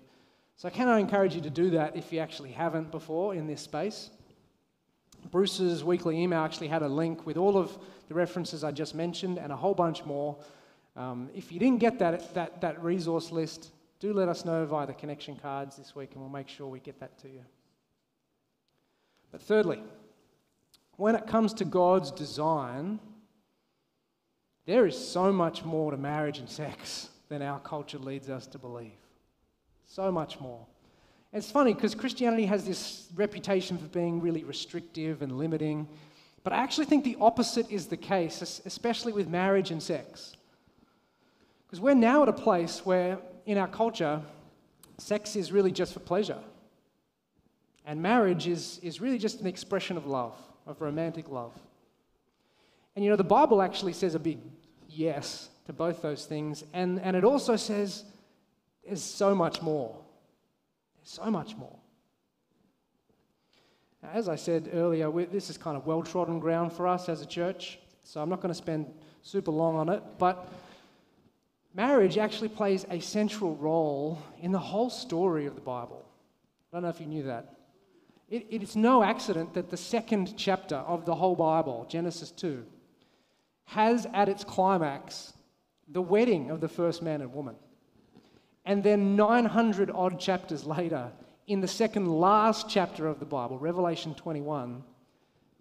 So, 0.58 0.70
can 0.70 0.88
I 0.90 1.00
encourage 1.00 1.34
you 1.34 1.42
to 1.42 1.50
do 1.50 1.72
that 1.72 1.96
if 1.96 2.14
you 2.14 2.20
actually 2.20 2.52
haven't 2.52 2.92
before 2.92 3.34
in 3.34 3.48
this 3.48 3.62
space? 3.62 4.12
Bruce's 5.32 5.84
weekly 5.84 6.22
email 6.22 6.42
actually 6.42 6.68
had 6.68 6.84
a 6.84 6.88
link 6.88 7.26
with 7.26 7.38
all 7.38 7.58
of 7.58 7.76
the 8.10 8.14
references 8.14 8.64
I 8.64 8.70
just 8.70 8.94
mentioned 8.94 9.40
and 9.40 9.52
a 9.52 9.56
whole 9.56 9.74
bunch 9.74 10.06
more. 10.06 10.38
Um, 10.96 11.32
if 11.34 11.52
you 11.52 11.60
didn't 11.60 11.80
get 11.80 11.98
that, 11.98 12.32
that, 12.36 12.62
that 12.62 12.84
resource 12.84 13.32
list, 13.32 13.72
do 14.00 14.14
let 14.14 14.30
us 14.30 14.46
know 14.46 14.66
via 14.66 14.88
the 14.88 14.94
connection 14.94 15.36
cards 15.36 15.76
this 15.76 15.96
week 15.96 16.12
and 16.14 16.22
we'll 16.22 16.32
make 16.32 16.48
sure 16.48 16.68
we 16.68 16.80
get 16.80 17.00
that 17.00 17.18
to 17.20 17.28
you. 17.28 17.44
But 19.32 19.42
thirdly, 19.42 19.84
when 20.96 21.16
it 21.16 21.28
comes 21.28 21.54
to 21.56 21.66
God's 21.66 22.12
design, 22.12 23.00
there 24.66 24.86
is 24.86 24.98
so 24.98 25.32
much 25.32 25.64
more 25.66 25.92
to 25.92 25.98
marriage 25.98 26.40
and 26.40 26.50
sex 26.50 27.10
than 27.28 27.42
our 27.42 27.60
culture 27.60 28.00
leads 28.00 28.30
us 28.30 28.48
to 28.48 28.58
believe. 28.58 28.92
So 29.86 30.12
much 30.12 30.40
more. 30.40 30.66
It's 31.32 31.52
funny 31.52 31.74
because 31.74 31.94
Christianity 31.94 32.46
has 32.46 32.66
this 32.66 33.08
reputation 33.16 33.78
for 33.78 33.86
being 33.86 34.20
really 34.20 34.44
restrictive 34.44 35.22
and 35.22 35.38
limiting. 35.38 35.88
But 36.44 36.54
I 36.54 36.58
actually 36.58 36.86
think 36.86 37.04
the 37.04 37.18
opposite 37.22 37.70
is 37.70 37.88
the 37.88 37.98
case, 37.98 38.62
especially 38.66 39.14
with 39.14 39.28
marriage 39.28 39.72
and 39.72 39.82
sex. 39.82 40.36
Because 41.66 41.80
we're 41.80 41.94
now 41.94 42.24
at 42.24 42.30
a 42.30 42.34
place 42.34 42.84
where, 42.86 43.20
in 43.46 43.58
our 43.58 43.68
culture, 43.68 44.22
sex 44.98 45.36
is 45.36 45.52
really 45.52 45.72
just 45.72 45.94
for 45.94 46.00
pleasure. 46.00 46.40
And 47.86 48.02
marriage 48.02 48.48
is, 48.48 48.80
is 48.84 49.02
really 49.02 49.18
just 49.18 49.42
an 49.42 49.48
expression 49.48 49.98
of 49.98 50.06
love, 50.06 50.36
of 50.68 50.82
romantic 50.82 51.30
love. 51.30 51.54
And 52.96 53.04
you 53.04 53.10
know, 53.10 53.18
the 53.18 53.24
Bible 53.24 53.62
actually 53.62 53.94
says 53.94 54.16
a 54.16 54.20
big 54.20 54.40
yes 54.88 55.50
to 55.66 55.74
both 55.74 56.02
those 56.02 56.26
things. 56.26 56.64
And, 56.74 57.00
and 57.02 57.16
it 57.16 57.24
also 57.24 57.56
says 57.56 58.04
there's 58.86 59.02
so 59.02 59.34
much 59.34 59.62
more. 59.62 59.96
There's 60.98 61.12
so 61.12 61.32
much 61.32 61.56
more. 61.56 61.76
Now, 64.02 64.10
as 64.14 64.30
I 64.30 64.36
said 64.36 64.70
earlier, 64.74 65.12
this 65.28 65.50
is 65.50 65.58
kind 65.58 65.78
of 65.78 65.86
well 65.86 66.02
trodden 66.02 66.40
ground 66.40 66.74
for 66.74 66.88
us 66.88 67.10
as 67.10 67.22
a 67.22 67.26
church, 67.26 67.80
so 68.04 68.22
I'm 68.22 68.30
not 68.30 68.42
going 68.42 68.54
to 68.54 68.58
spend 68.58 68.88
super 69.22 69.52
long 69.52 69.76
on 69.76 69.90
it. 69.90 70.02
But 70.18 70.48
marriage 71.74 72.18
actually 72.18 72.50
plays 72.50 72.86
a 72.90 73.00
central 73.00 73.56
role 73.56 74.22
in 74.42 74.52
the 74.52 74.60
whole 74.60 74.90
story 74.90 75.46
of 75.46 75.56
the 75.56 75.62
Bible. 75.62 76.06
I 76.72 76.76
don't 76.76 76.84
know 76.84 76.90
if 76.90 77.00
you 77.00 77.08
knew 77.08 77.24
that. 77.24 77.56
It, 78.30 78.46
it's 78.50 78.76
no 78.76 79.04
accident 79.04 79.54
that 79.56 79.70
the 79.70 79.78
second 79.78 80.38
chapter 80.38 80.76
of 80.76 81.06
the 81.06 81.16
whole 81.16 81.36
Bible, 81.36 81.88
Genesis 81.90 82.32
2, 82.32 82.64
has 83.66 84.08
at 84.14 84.30
its 84.30 84.44
climax 84.44 85.34
the 85.88 86.02
wedding 86.02 86.52
of 86.52 86.62
the 86.62 86.68
first 86.68 87.02
man 87.02 87.22
and 87.22 87.34
woman. 87.34 87.56
And 88.66 88.84
then 88.84 89.16
900 89.16 89.90
odd 89.90 90.20
chapters 90.20 90.66
later, 90.66 91.12
in 91.48 91.62
the 91.62 91.68
second 91.68 92.08
last 92.08 92.70
chapter 92.70 93.08
of 93.08 93.20
the 93.20 93.26
Bible, 93.26 93.58
Revelation 93.58 94.14
21, 94.14 94.84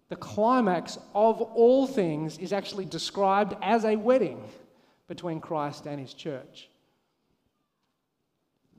the 0.09 0.15
climax 0.15 0.97
of 1.15 1.41
all 1.41 1.87
things 1.87 2.37
is 2.37 2.53
actually 2.53 2.85
described 2.85 3.55
as 3.61 3.85
a 3.85 3.95
wedding 3.95 4.43
between 5.09 5.41
Christ 5.41 5.87
and 5.87 5.99
his 5.99 6.13
church. 6.13 6.69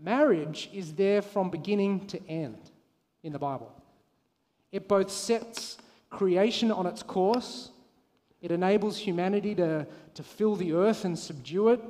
Marriage 0.01 0.71
is 0.73 0.95
there 0.95 1.21
from 1.21 1.51
beginning 1.51 2.07
to 2.07 2.27
end 2.29 2.71
in 3.23 3.35
the 3.35 3.39
Bible. 3.39 3.71
It 4.73 4.89
both 4.89 5.11
sets 5.11 5.77
creation 6.09 6.71
on 6.71 6.87
its 6.87 7.03
course, 7.03 7.71
it 8.41 8.51
enables 8.51 8.97
humanity 8.97 9.55
to, 9.57 9.87
to 10.15 10.23
fill 10.23 10.57
the 10.57 10.73
earth 10.73 11.05
and 11.05 11.19
subdue 11.19 11.69
it, 11.69 11.81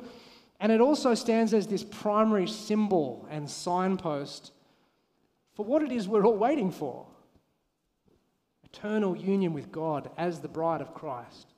and 0.59 0.73
it 0.73 0.81
also 0.81 1.15
stands 1.15 1.55
as 1.55 1.69
this 1.69 1.85
primary 1.85 2.49
symbol 2.49 3.29
and 3.31 3.49
signpost 3.49 4.53
for 5.55 5.65
what 5.65 5.83
it 5.83 5.93
is 5.93 6.09
we're 6.09 6.27
all 6.27 6.37
waiting 6.37 6.71
for 6.71 7.07
eternal 8.65 9.17
union 9.17 9.53
with 9.53 9.71
God 9.71 10.11
as 10.17 10.41
the 10.41 10.49
bride 10.49 10.81
of 10.81 10.95
Christ. 10.95 11.50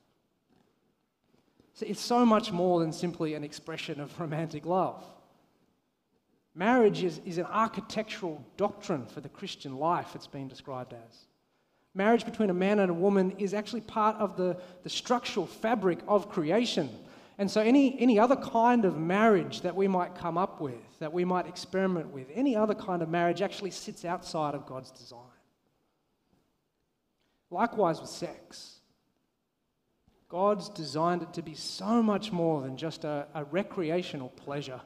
So 1.73 1.85
it's 1.87 2.01
so 2.01 2.25
much 2.25 2.51
more 2.51 2.79
than 2.79 2.93
simply 2.93 3.33
an 3.33 3.43
expression 3.43 3.99
of 3.99 4.19
romantic 4.19 4.65
love. 4.65 5.03
Marriage 6.55 7.03
is, 7.03 7.19
is 7.25 7.39
an 7.39 7.45
architectural 7.45 8.45
doctrine 8.57 9.07
for 9.07 9.21
the 9.21 9.29
Christian 9.29 9.77
life, 9.77 10.13
it's 10.13 10.27
been 10.27 10.47
described 10.47 10.93
as. 10.93 11.25
Marriage 11.95 12.25
between 12.25 12.49
a 12.49 12.53
man 12.53 12.79
and 12.79 12.91
a 12.91 12.93
woman 12.93 13.31
is 13.37 13.53
actually 13.53 13.81
part 13.81 14.15
of 14.17 14.37
the, 14.37 14.57
the 14.83 14.89
structural 14.89 15.47
fabric 15.47 15.99
of 16.07 16.29
creation. 16.29 16.89
And 17.37 17.49
so, 17.49 17.61
any, 17.61 17.99
any 17.99 18.19
other 18.19 18.35
kind 18.35 18.85
of 18.85 18.97
marriage 18.97 19.61
that 19.61 19.75
we 19.75 19.87
might 19.87 20.15
come 20.15 20.37
up 20.37 20.61
with, 20.61 20.99
that 20.99 21.11
we 21.11 21.25
might 21.25 21.47
experiment 21.47 22.09
with, 22.09 22.27
any 22.33 22.55
other 22.55 22.75
kind 22.75 23.01
of 23.01 23.09
marriage 23.09 23.41
actually 23.41 23.71
sits 23.71 24.05
outside 24.05 24.53
of 24.53 24.67
God's 24.67 24.91
design. 24.91 25.19
Likewise 27.49 27.99
with 27.99 28.09
sex. 28.09 28.79
God's 30.33 30.67
designed 30.69 31.21
it 31.21 31.31
to 31.33 31.43
be 31.43 31.53
so 31.53 32.01
much 32.01 32.31
more 32.31 32.63
than 32.63 32.75
just 32.75 33.03
a, 33.03 33.27
a 33.35 33.43
recreational 33.43 34.29
pleasure. 34.29 34.81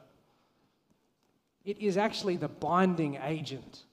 It 1.64 1.78
is 1.78 1.96
actually 1.96 2.36
the 2.36 2.48
binding 2.48 3.18
agent 3.24 3.84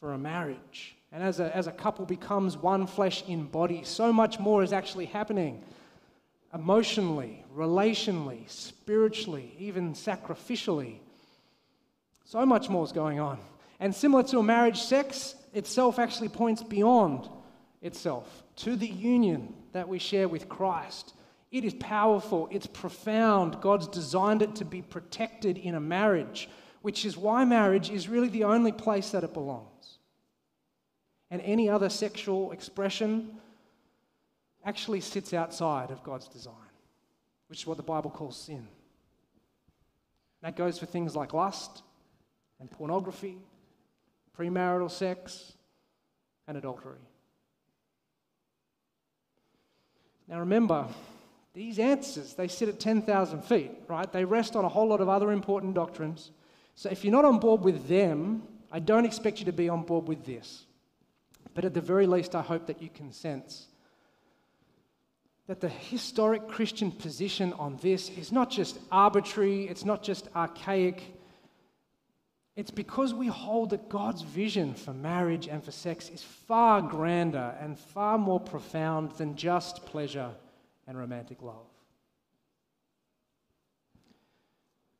for 0.00 0.14
a 0.14 0.18
marriage. 0.18 0.96
And 1.12 1.22
as 1.22 1.38
a, 1.38 1.54
as 1.54 1.66
a 1.66 1.70
couple 1.70 2.06
becomes 2.06 2.56
one 2.56 2.86
flesh 2.86 3.22
in 3.28 3.44
body, 3.44 3.82
so 3.84 4.10
much 4.10 4.38
more 4.38 4.62
is 4.62 4.72
actually 4.72 5.04
happening 5.04 5.62
emotionally, 6.54 7.44
relationally, 7.54 8.48
spiritually, 8.48 9.54
even 9.58 9.92
sacrificially. 9.92 10.96
So 12.24 12.46
much 12.46 12.70
more 12.70 12.86
is 12.86 12.92
going 12.92 13.20
on. 13.20 13.38
And 13.80 13.94
similar 13.94 14.22
to 14.22 14.38
a 14.38 14.42
marriage, 14.42 14.80
sex 14.80 15.34
itself 15.52 15.98
actually 15.98 16.30
points 16.30 16.62
beyond 16.62 17.28
itself 17.82 18.44
to 18.56 18.76
the 18.76 18.88
union 18.88 19.52
that 19.72 19.88
we 19.88 19.98
share 19.98 20.28
with 20.28 20.48
Christ. 20.48 21.14
It 21.50 21.64
is 21.64 21.74
powerful, 21.74 22.48
it's 22.50 22.66
profound. 22.66 23.60
God's 23.60 23.88
designed 23.88 24.42
it 24.42 24.54
to 24.56 24.64
be 24.64 24.80
protected 24.80 25.58
in 25.58 25.74
a 25.74 25.80
marriage, 25.80 26.48
which 26.80 27.04
is 27.04 27.16
why 27.16 27.44
marriage 27.44 27.90
is 27.90 28.08
really 28.08 28.28
the 28.28 28.44
only 28.44 28.72
place 28.72 29.10
that 29.10 29.24
it 29.24 29.34
belongs. 29.34 29.98
And 31.30 31.42
any 31.42 31.68
other 31.68 31.88
sexual 31.88 32.52
expression 32.52 33.38
actually 34.64 35.00
sits 35.00 35.32
outside 35.34 35.90
of 35.90 36.02
God's 36.02 36.28
design, 36.28 36.54
which 37.48 37.60
is 37.60 37.66
what 37.66 37.76
the 37.76 37.82
Bible 37.82 38.10
calls 38.10 38.36
sin. 38.36 38.66
That 40.42 40.56
goes 40.56 40.78
for 40.78 40.86
things 40.86 41.14
like 41.14 41.32
lust 41.32 41.82
and 42.60 42.70
pornography, 42.70 43.38
premarital 44.38 44.90
sex, 44.90 45.52
and 46.48 46.56
adultery. 46.56 46.98
Now 50.28 50.40
remember, 50.40 50.86
these 51.54 51.78
answers, 51.78 52.34
they 52.34 52.48
sit 52.48 52.68
at 52.68 52.80
10,000 52.80 53.42
feet, 53.44 53.70
right? 53.88 54.10
They 54.10 54.24
rest 54.24 54.56
on 54.56 54.64
a 54.64 54.68
whole 54.68 54.88
lot 54.88 55.00
of 55.00 55.08
other 55.08 55.32
important 55.32 55.74
doctrines. 55.74 56.30
So 56.74 56.88
if 56.88 57.04
you're 57.04 57.12
not 57.12 57.24
on 57.24 57.38
board 57.38 57.62
with 57.62 57.88
them, 57.88 58.42
I 58.70 58.78
don't 58.78 59.04
expect 59.04 59.38
you 59.38 59.44
to 59.46 59.52
be 59.52 59.68
on 59.68 59.82
board 59.82 60.08
with 60.08 60.24
this. 60.24 60.64
But 61.54 61.64
at 61.64 61.74
the 61.74 61.80
very 61.80 62.06
least, 62.06 62.34
I 62.34 62.40
hope 62.40 62.66
that 62.66 62.80
you 62.80 62.88
can 62.88 63.12
sense 63.12 63.66
that 65.46 65.60
the 65.60 65.68
historic 65.68 66.48
Christian 66.48 66.90
position 66.90 67.52
on 67.54 67.76
this 67.82 68.08
is 68.10 68.32
not 68.32 68.48
just 68.48 68.78
arbitrary, 68.90 69.66
it's 69.66 69.84
not 69.84 70.02
just 70.02 70.28
archaic. 70.34 71.02
It's 72.54 72.70
because 72.70 73.14
we 73.14 73.28
hold 73.28 73.70
that 73.70 73.88
God's 73.88 74.22
vision 74.22 74.74
for 74.74 74.92
marriage 74.92 75.48
and 75.48 75.64
for 75.64 75.70
sex 75.70 76.10
is 76.10 76.22
far 76.22 76.82
grander 76.82 77.56
and 77.60 77.78
far 77.78 78.18
more 78.18 78.40
profound 78.40 79.12
than 79.12 79.36
just 79.36 79.86
pleasure 79.86 80.30
and 80.86 80.98
romantic 80.98 81.40
love. 81.40 81.66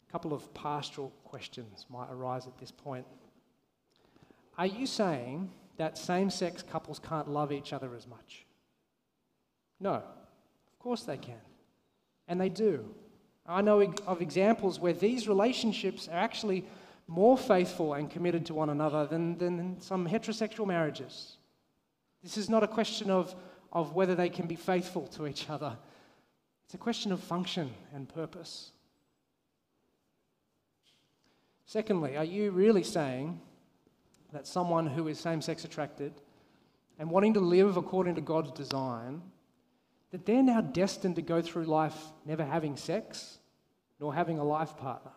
A 0.09 0.13
couple 0.13 0.33
of 0.33 0.53
pastoral 0.55 1.13
questions 1.25 1.85
might 1.91 2.11
arise 2.11 2.47
at 2.47 2.57
this 2.59 2.71
point. 2.71 3.07
Are 4.57 4.67
you 4.67 4.87
saying 4.87 5.51
that 5.77 5.99
same 5.99 6.31
sex 6.31 6.63
couples 6.63 6.99
can't 6.99 7.29
love 7.29 7.53
each 7.53 7.73
other 7.73 7.95
as 7.95 8.07
much? 8.07 8.47
No. 9.79 9.95
Of 9.95 10.79
course 10.79 11.03
they 11.03 11.17
can. 11.19 11.41
And 12.29 12.41
they 12.41 12.49
do. 12.49 12.85
I 13.47 13.61
know 13.61 13.93
of 14.07 14.23
examples 14.23 14.79
where 14.79 14.93
these 14.93 15.29
relationships 15.29 16.09
are 16.09 16.19
actually 16.19 16.65
more 17.07 17.37
faithful 17.37 17.95
and 17.95 18.11
committed 18.11 18.47
to 18.47 18.55
one 18.55 18.71
another 18.71 19.07
than, 19.07 19.39
than 19.39 19.81
some 19.81 20.09
heterosexual 20.09 20.67
marriages. 20.67 21.37
This 22.23 22.37
is 22.37 22.49
not 22.49 22.63
a 22.63 22.69
question 22.69 23.11
of, 23.11 23.35
of 23.73 23.95
whether 23.95 24.15
they 24.15 24.29
can 24.29 24.47
be 24.47 24.57
faithful 24.57 25.07
to 25.09 25.27
each 25.27 25.51
other, 25.51 25.77
it's 26.65 26.75
a 26.75 26.79
question 26.79 27.13
of 27.13 27.21
function 27.21 27.71
and 27.95 28.09
purpose. 28.09 28.73
Secondly, 31.67 32.17
are 32.17 32.25
you 32.25 32.51
really 32.51 32.83
saying 32.83 33.41
that 34.33 34.47
someone 34.47 34.87
who 34.87 35.09
is 35.09 35.19
same 35.19 35.43
sex 35.43 35.65
attracted 35.65 36.13
and 36.99 37.11
wanting 37.11 37.35
to 37.35 37.41
live 37.41 37.77
according 37.77 38.15
to 38.15 38.21
God's 38.21 38.53
design 38.53 39.23
that 40.11 40.27
they're 40.27 40.43
now 40.43 40.61
destined 40.61 41.17
to 41.17 41.23
go 41.23 41.43
through 41.43 41.65
life 41.65 41.97
never 42.25 42.45
having 42.45 42.77
sex 42.77 43.39
nor 44.01 44.15
having 44.15 44.39
a 44.39 44.45
life 44.45 44.77
partner. 44.77 45.13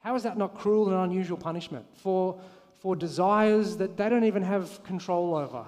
How 0.00 0.14
is 0.14 0.22
that 0.22 0.36
not 0.36 0.56
cruel 0.56 0.88
and 0.88 0.96
unusual 1.10 1.36
punishment 1.36 1.86
for, 1.94 2.40
for 2.78 2.96
desires 2.96 3.76
that 3.76 3.96
they 3.96 4.08
don't 4.08 4.24
even 4.24 4.42
have 4.42 4.82
control 4.82 5.34
over? 5.34 5.64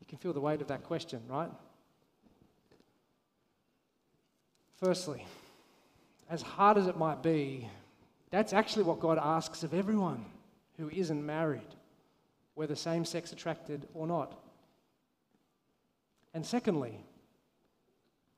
You 0.00 0.06
can 0.08 0.18
feel 0.18 0.32
the 0.32 0.40
weight 0.40 0.60
of 0.60 0.68
that 0.68 0.84
question, 0.84 1.20
right? 1.28 1.50
Firstly, 4.76 5.24
as 6.28 6.42
hard 6.42 6.78
as 6.78 6.86
it 6.86 6.96
might 6.96 7.22
be, 7.22 7.68
that's 8.30 8.52
actually 8.52 8.84
what 8.84 8.98
God 8.98 9.18
asks 9.18 9.62
of 9.62 9.74
everyone 9.74 10.24
who 10.78 10.88
isn't 10.90 11.24
married 11.24 11.60
whether 12.54 12.74
same 12.74 13.04
sex 13.04 13.32
attracted 13.32 13.86
or 13.94 14.06
not. 14.06 14.38
And 16.34 16.44
secondly, 16.44 16.98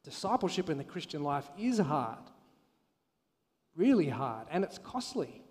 discipleship 0.03 0.71
in 0.71 0.79
the 0.79 0.85
Christian 0.85 1.23
life 1.23 1.49
is 1.59 1.79
hard, 1.79 2.19
really 3.77 4.09
hard, 4.09 4.47
and 4.51 4.65
it's 4.65 4.79
costly. 4.79 5.43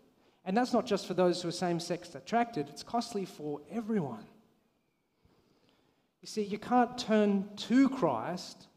And 0.46 0.56
that's 0.58 0.74
not 0.74 0.86
just 0.86 1.08
for 1.08 1.14
those 1.14 1.42
who 1.42 1.48
are 1.48 1.54
same 1.54 1.80
sex 1.80 2.14
attracted, 2.16 2.70
it's 2.70 2.84
costly 2.84 3.26
for 3.26 3.62
everyone. 3.72 4.26
You 6.22 6.28
see, 6.28 6.44
you 6.44 6.58
can't 6.58 6.98
turn 6.98 7.50
to 7.56 7.90
Christ 7.90 8.68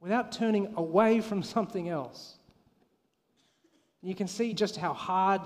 without 0.00 0.32
turning 0.32 0.72
away 0.76 1.20
from 1.20 1.42
something 1.42 1.88
else. 1.88 2.36
You 4.02 4.14
can 4.14 4.26
see 4.26 4.54
just 4.54 4.76
how 4.76 4.94
hard 4.94 5.42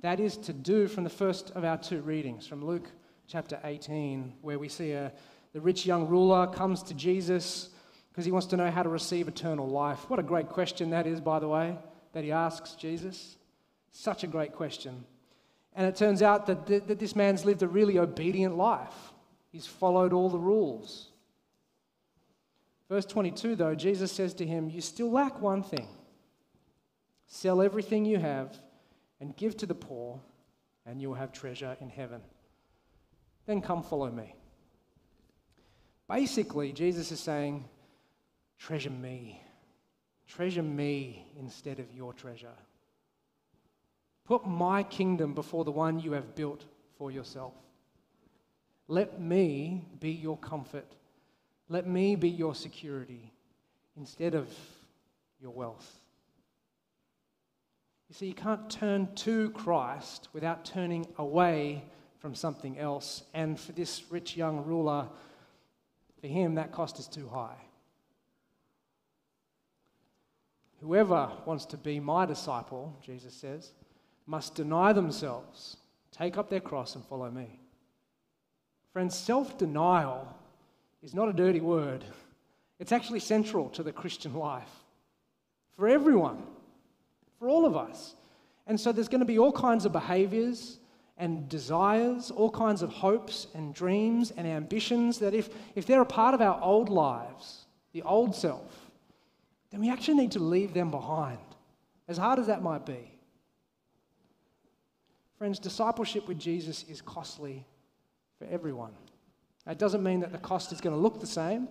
that 0.00 0.18
is 0.18 0.36
to 0.38 0.52
do 0.52 0.88
from 0.88 1.04
the 1.04 1.10
first 1.10 1.50
of 1.50 1.64
our 1.64 1.76
two 1.76 2.00
readings, 2.00 2.46
from 2.46 2.64
Luke 2.64 2.88
chapter 3.26 3.58
18, 3.64 4.34
where 4.40 4.58
we 4.58 4.68
see 4.68 4.92
a, 4.92 5.12
the 5.52 5.60
rich 5.60 5.84
young 5.84 6.08
ruler 6.08 6.46
comes 6.46 6.82
to 6.84 6.94
Jesus 6.94 7.68
because 8.10 8.24
he 8.24 8.32
wants 8.32 8.46
to 8.48 8.56
know 8.56 8.70
how 8.70 8.82
to 8.82 8.88
receive 8.88 9.28
eternal 9.28 9.68
life. 9.68 10.08
What 10.08 10.18
a 10.18 10.22
great 10.22 10.48
question 10.48 10.90
that 10.90 11.06
is, 11.06 11.20
by 11.20 11.38
the 11.38 11.48
way, 11.48 11.76
that 12.12 12.24
he 12.24 12.32
asks 12.32 12.74
Jesus. 12.74 13.36
Such 13.90 14.24
a 14.24 14.26
great 14.26 14.52
question. 14.52 15.04
And 15.74 15.86
it 15.86 15.96
turns 15.96 16.22
out 16.22 16.46
that, 16.46 16.66
th- 16.66 16.84
that 16.86 16.98
this 16.98 17.16
man's 17.16 17.44
lived 17.44 17.62
a 17.62 17.68
really 17.68 17.98
obedient 17.98 18.56
life. 18.56 19.12
He's 19.50 19.66
followed 19.66 20.12
all 20.12 20.28
the 20.28 20.38
rules. 20.38 21.08
Verse 22.88 23.06
22, 23.06 23.56
though, 23.56 23.74
Jesus 23.74 24.12
says 24.12 24.34
to 24.34 24.46
him, 24.46 24.68
You 24.68 24.80
still 24.80 25.10
lack 25.10 25.40
one 25.40 25.62
thing. 25.62 25.88
Sell 27.26 27.62
everything 27.62 28.04
you 28.04 28.18
have 28.18 28.58
and 29.20 29.36
give 29.36 29.56
to 29.58 29.66
the 29.66 29.74
poor, 29.74 30.20
and 30.84 31.00
you 31.00 31.08
will 31.08 31.16
have 31.16 31.32
treasure 31.32 31.76
in 31.80 31.88
heaven. 31.88 32.20
Then 33.46 33.62
come 33.62 33.82
follow 33.82 34.10
me. 34.10 34.34
Basically, 36.08 36.72
Jesus 36.72 37.10
is 37.12 37.20
saying, 37.20 37.64
Treasure 38.58 38.90
me. 38.90 39.41
Treasure 40.34 40.62
me 40.62 41.26
instead 41.38 41.78
of 41.78 41.92
your 41.94 42.14
treasure. 42.14 42.56
Put 44.24 44.46
my 44.46 44.82
kingdom 44.82 45.34
before 45.34 45.62
the 45.64 45.70
one 45.70 46.00
you 46.00 46.12
have 46.12 46.34
built 46.34 46.64
for 46.96 47.10
yourself. 47.10 47.52
Let 48.88 49.20
me 49.20 49.84
be 50.00 50.10
your 50.10 50.38
comfort. 50.38 50.86
Let 51.68 51.86
me 51.86 52.16
be 52.16 52.30
your 52.30 52.54
security 52.54 53.30
instead 53.94 54.34
of 54.34 54.48
your 55.38 55.50
wealth. 55.50 56.00
You 58.08 58.14
see, 58.14 58.26
you 58.28 58.34
can't 58.34 58.70
turn 58.70 59.14
to 59.16 59.50
Christ 59.50 60.28
without 60.32 60.64
turning 60.64 61.06
away 61.18 61.84
from 62.20 62.34
something 62.34 62.78
else. 62.78 63.22
And 63.34 63.60
for 63.60 63.72
this 63.72 64.04
rich 64.10 64.34
young 64.34 64.64
ruler, 64.64 65.08
for 66.22 66.26
him, 66.26 66.54
that 66.54 66.72
cost 66.72 66.98
is 66.98 67.06
too 67.06 67.28
high. 67.28 67.56
Whoever 70.82 71.30
wants 71.46 71.64
to 71.66 71.76
be 71.76 72.00
my 72.00 72.26
disciple, 72.26 72.96
Jesus 73.00 73.32
says, 73.32 73.70
must 74.26 74.56
deny 74.56 74.92
themselves, 74.92 75.76
take 76.10 76.36
up 76.36 76.50
their 76.50 76.60
cross, 76.60 76.96
and 76.96 77.04
follow 77.04 77.30
me. 77.30 77.60
Friends, 78.92 79.16
self 79.16 79.56
denial 79.56 80.26
is 81.02 81.14
not 81.14 81.28
a 81.28 81.32
dirty 81.32 81.60
word, 81.60 82.04
it's 82.80 82.92
actually 82.92 83.20
central 83.20 83.68
to 83.70 83.84
the 83.84 83.92
Christian 83.92 84.34
life 84.34 84.82
for 85.76 85.88
everyone, 85.88 86.42
for 87.38 87.48
all 87.48 87.64
of 87.64 87.76
us. 87.76 88.16
And 88.66 88.78
so 88.78 88.90
there's 88.92 89.08
going 89.08 89.20
to 89.20 89.24
be 89.24 89.38
all 89.38 89.52
kinds 89.52 89.84
of 89.84 89.92
behaviors 89.92 90.78
and 91.16 91.48
desires, 91.48 92.30
all 92.32 92.50
kinds 92.50 92.82
of 92.82 92.90
hopes 92.90 93.46
and 93.54 93.72
dreams 93.72 94.32
and 94.36 94.46
ambitions 94.46 95.18
that 95.18 95.32
if, 95.32 95.48
if 95.76 95.86
they're 95.86 96.02
a 96.02 96.06
part 96.06 96.34
of 96.34 96.40
our 96.40 96.60
old 96.60 96.88
lives, 96.88 97.66
the 97.92 98.02
old 98.02 98.34
self, 98.34 98.81
then 99.72 99.80
we 99.80 99.90
actually 99.90 100.14
need 100.14 100.32
to 100.32 100.38
leave 100.38 100.74
them 100.74 100.90
behind, 100.90 101.38
as 102.06 102.18
hard 102.18 102.38
as 102.38 102.46
that 102.46 102.62
might 102.62 102.86
be. 102.86 103.10
Friends, 105.38 105.58
discipleship 105.58 106.28
with 106.28 106.38
Jesus 106.38 106.84
is 106.88 107.00
costly 107.00 107.66
for 108.38 108.44
everyone. 108.44 108.92
That 109.66 109.78
doesn't 109.78 110.02
mean 110.02 110.20
that 110.20 110.30
the 110.30 110.38
cost 110.38 110.72
is 110.72 110.80
going 110.80 110.94
to 110.94 111.00
look 111.00 111.20
the 111.20 111.26
same 111.26 111.68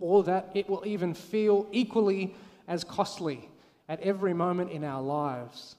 or 0.00 0.24
that 0.24 0.50
it 0.54 0.68
will 0.68 0.82
even 0.84 1.14
feel 1.14 1.66
equally 1.70 2.34
as 2.66 2.82
costly 2.82 3.48
at 3.88 4.00
every 4.00 4.34
moment 4.34 4.70
in 4.70 4.84
our 4.84 5.00
lives. 5.00 5.76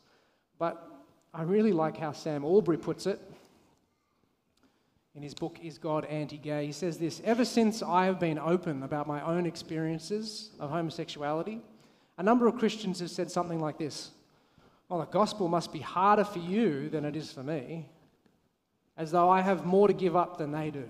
But 0.58 0.90
I 1.34 1.44
really 1.44 1.74
like 1.74 1.98
how 1.98 2.14
Sam 2.14 2.44
Allberry 2.44 2.78
puts 2.78 3.06
it 3.06 3.20
in 5.16 5.24
his 5.24 5.34
book, 5.34 5.58
Is 5.64 5.78
God 5.78 6.06
Anti 6.06 6.38
Gay? 6.38 6.66
He 6.68 6.72
says 6.72 6.98
this 6.98 7.22
Ever 7.24 7.46
since 7.46 7.82
I 7.82 8.06
have 8.06 8.20
been 8.20 8.38
open 8.38 8.84
about 8.84 9.08
my 9.08 9.22
own 9.22 9.46
experiences 9.46 10.52
of 10.60 10.70
homosexuality, 10.70 11.62
a 12.18 12.24
number 12.24 12.48
of 12.48 12.58
Christians 12.58 13.00
have 13.00 13.10
said 13.10 13.32
something 13.32 13.60
like 13.60 13.78
this 13.78 14.12
Well, 14.90 15.00
the 15.00 15.06
gospel 15.06 15.48
must 15.48 15.72
be 15.72 15.80
harder 15.80 16.26
for 16.26 16.40
you 16.40 16.90
than 16.90 17.06
it 17.06 17.16
is 17.16 17.32
for 17.32 17.44
me, 17.44 17.88
as 18.98 19.12
though 19.12 19.30
I 19.30 19.42
have 19.42 19.66
more 19.66 19.88
to 19.88 19.94
give 19.94 20.16
up 20.16 20.38
than 20.38 20.52
they 20.52 20.70
do. 20.70 20.86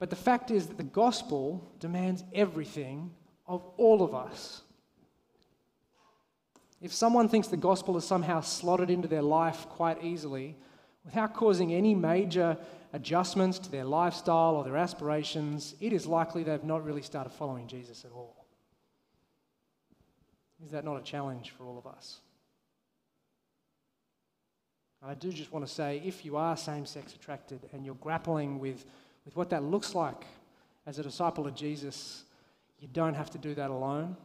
But 0.00 0.10
the 0.10 0.16
fact 0.16 0.50
is 0.50 0.66
that 0.66 0.76
the 0.76 0.82
gospel 0.82 1.70
demands 1.78 2.24
everything 2.34 3.12
of 3.46 3.62
all 3.76 4.02
of 4.02 4.14
us. 4.14 4.62
If 6.80 6.92
someone 6.92 7.28
thinks 7.28 7.48
the 7.48 7.58
gospel 7.58 7.98
is 7.98 8.04
somehow 8.04 8.40
slotted 8.40 8.88
into 8.88 9.06
their 9.06 9.20
life 9.20 9.68
quite 9.68 10.02
easily, 10.02 10.56
without 11.04 11.34
causing 11.34 11.72
any 11.72 11.94
major 11.94 12.56
adjustments 12.92 13.58
to 13.58 13.70
their 13.70 13.84
lifestyle 13.84 14.56
or 14.56 14.64
their 14.64 14.76
aspirations, 14.76 15.74
it 15.80 15.92
is 15.92 16.06
likely 16.06 16.42
they've 16.42 16.64
not 16.64 16.84
really 16.84 17.02
started 17.02 17.30
following 17.30 17.66
Jesus 17.66 18.04
at 18.04 18.12
all. 18.12 18.46
Is 20.64 20.72
that 20.72 20.84
not 20.84 20.96
a 20.96 21.02
challenge 21.02 21.50
for 21.56 21.64
all 21.64 21.78
of 21.78 21.86
us? 21.86 22.20
I 25.02 25.14
do 25.14 25.32
just 25.32 25.50
want 25.50 25.66
to 25.66 25.72
say 25.72 26.02
if 26.04 26.26
you 26.26 26.36
are 26.36 26.56
same 26.56 26.84
sex 26.84 27.14
attracted 27.14 27.60
and 27.72 27.86
you're 27.86 27.94
grappling 27.94 28.58
with, 28.58 28.84
with 29.24 29.34
what 29.34 29.48
that 29.50 29.62
looks 29.62 29.94
like 29.94 30.26
as 30.86 30.98
a 30.98 31.02
disciple 31.02 31.46
of 31.46 31.54
Jesus, 31.54 32.24
you 32.78 32.88
don't 32.92 33.14
have 33.14 33.30
to 33.30 33.38
do 33.38 33.54
that 33.54 33.70
alone. 33.70 34.16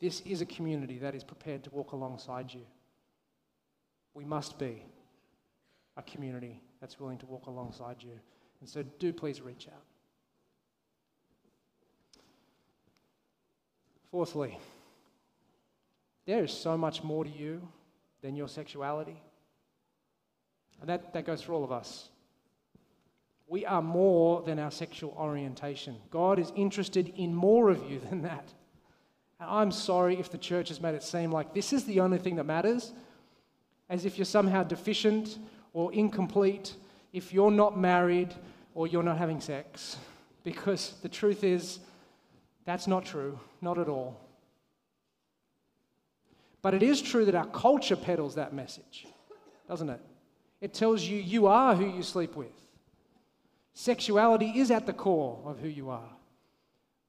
This 0.00 0.20
is 0.22 0.42
a 0.42 0.46
community 0.46 0.98
that 0.98 1.14
is 1.14 1.24
prepared 1.24 1.64
to 1.64 1.70
walk 1.70 1.92
alongside 1.92 2.52
you. 2.52 2.62
We 4.14 4.24
must 4.24 4.58
be 4.58 4.84
a 5.96 6.02
community 6.02 6.60
that's 6.80 6.98
willing 6.98 7.18
to 7.18 7.26
walk 7.26 7.46
alongside 7.46 7.96
you. 8.00 8.18
And 8.60 8.68
so 8.68 8.82
do 8.98 9.12
please 9.12 9.40
reach 9.40 9.68
out. 9.68 9.84
Fourthly, 14.10 14.58
there 16.26 16.44
is 16.44 16.52
so 16.52 16.76
much 16.76 17.02
more 17.02 17.24
to 17.24 17.30
you 17.30 17.66
than 18.20 18.36
your 18.36 18.48
sexuality. 18.48 19.20
And 20.80 20.88
that, 20.88 21.12
that 21.14 21.24
goes 21.24 21.40
for 21.40 21.52
all 21.52 21.64
of 21.64 21.72
us. 21.72 22.10
We 23.46 23.66
are 23.66 23.82
more 23.82 24.42
than 24.42 24.58
our 24.58 24.70
sexual 24.70 25.14
orientation. 25.18 25.96
God 26.10 26.38
is 26.38 26.52
interested 26.56 27.12
in 27.16 27.34
more 27.34 27.70
of 27.70 27.90
you 27.90 28.00
than 28.00 28.22
that. 28.22 28.52
And 29.40 29.50
I'm 29.50 29.72
sorry 29.72 30.18
if 30.18 30.30
the 30.30 30.38
church 30.38 30.68
has 30.68 30.80
made 30.80 30.94
it 30.94 31.02
seem 31.02 31.32
like 31.32 31.52
this 31.52 31.72
is 31.72 31.84
the 31.84 32.00
only 32.00 32.18
thing 32.18 32.36
that 32.36 32.44
matters 32.44 32.92
as 33.92 34.06
if 34.06 34.16
you're 34.16 34.24
somehow 34.24 34.62
deficient 34.62 35.38
or 35.74 35.92
incomplete 35.92 36.76
if 37.12 37.30
you're 37.30 37.50
not 37.50 37.78
married 37.78 38.34
or 38.74 38.86
you're 38.86 39.02
not 39.02 39.18
having 39.18 39.38
sex. 39.38 39.98
Because 40.44 40.94
the 41.02 41.10
truth 41.10 41.44
is, 41.44 41.78
that's 42.64 42.86
not 42.86 43.04
true, 43.04 43.38
not 43.60 43.78
at 43.78 43.90
all. 43.90 44.18
But 46.62 46.72
it 46.72 46.82
is 46.82 47.02
true 47.02 47.26
that 47.26 47.34
our 47.34 47.46
culture 47.46 47.94
peddles 47.94 48.34
that 48.36 48.54
message, 48.54 49.06
doesn't 49.68 49.90
it? 49.90 50.00
It 50.62 50.72
tells 50.72 51.02
you 51.02 51.18
you 51.18 51.46
are 51.46 51.74
who 51.74 51.86
you 51.86 52.02
sleep 52.02 52.34
with. 52.34 52.54
Sexuality 53.74 54.58
is 54.58 54.70
at 54.70 54.86
the 54.86 54.94
core 54.94 55.38
of 55.44 55.58
who 55.58 55.68
you 55.68 55.90
are, 55.90 56.10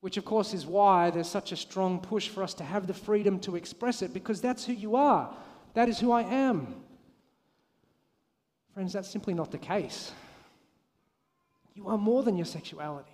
which, 0.01 0.17
of 0.17 0.25
course, 0.25 0.53
is 0.53 0.65
why 0.65 1.11
there's 1.11 1.29
such 1.29 1.53
a 1.53 1.57
strong 1.57 2.01
push 2.01 2.27
for 2.27 2.43
us 2.43 2.53
to 2.55 2.63
have 2.65 2.87
the 2.87 2.93
freedom 2.93 3.39
to 3.39 3.55
express 3.55 4.01
it 4.01 4.13
because 4.13 4.41
that's 4.41 4.65
who 4.65 4.73
you 4.73 4.97
are. 4.97 5.33
That 5.73 5.89
is 5.89 5.99
who 5.99 6.11
I 6.11 6.21
am. 6.21 6.75
Friends, 8.73 8.93
that's 8.93 9.09
simply 9.09 9.33
not 9.33 9.51
the 9.51 9.57
case. 9.57 10.11
You 11.75 11.87
are 11.87 11.97
more 11.97 12.23
than 12.23 12.37
your 12.37 12.45
sexuality. 12.45 13.09